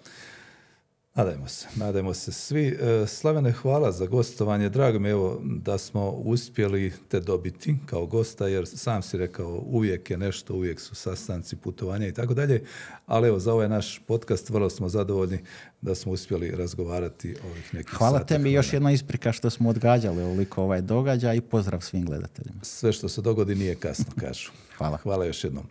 [1.15, 2.67] Nadajmo se, nadajmo se svi.
[2.67, 4.69] E, Slavene, hvala za gostovanje.
[4.69, 9.63] Drago mi je evo da smo uspjeli te dobiti kao gosta, jer sam si rekao
[9.65, 12.63] uvijek je nešto, uvijek su sastanci, putovanja i tako dalje.
[13.05, 15.39] Ali evo, za ovaj naš podcast vrlo smo zadovoljni
[15.81, 20.63] da smo uspjeli razgovarati ovih nekih Hvala tebi još jedna isprika što smo odgađali ovoliko
[20.63, 22.59] ovaj događaj i pozdrav svim gledateljima.
[22.63, 24.51] Sve što se dogodi nije kasno, kažu.
[24.77, 24.97] Hvala.
[24.97, 25.63] Hvala još jednom.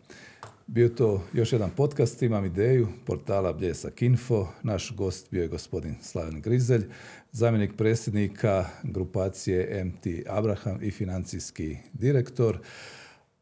[0.71, 4.47] Bio to još jedan podcast, imam ideju, portala Bljesak Info.
[4.63, 6.85] Naš gost bio je gospodin Slaven Grizelj,
[7.33, 12.59] zamjenik predsjednika grupacije MT Abraham i financijski direktor.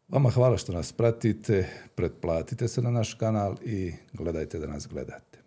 [0.09, 5.39] Vama hvala što nas pratite, pretplatite se na naš kanal i gledajte da nas gledate.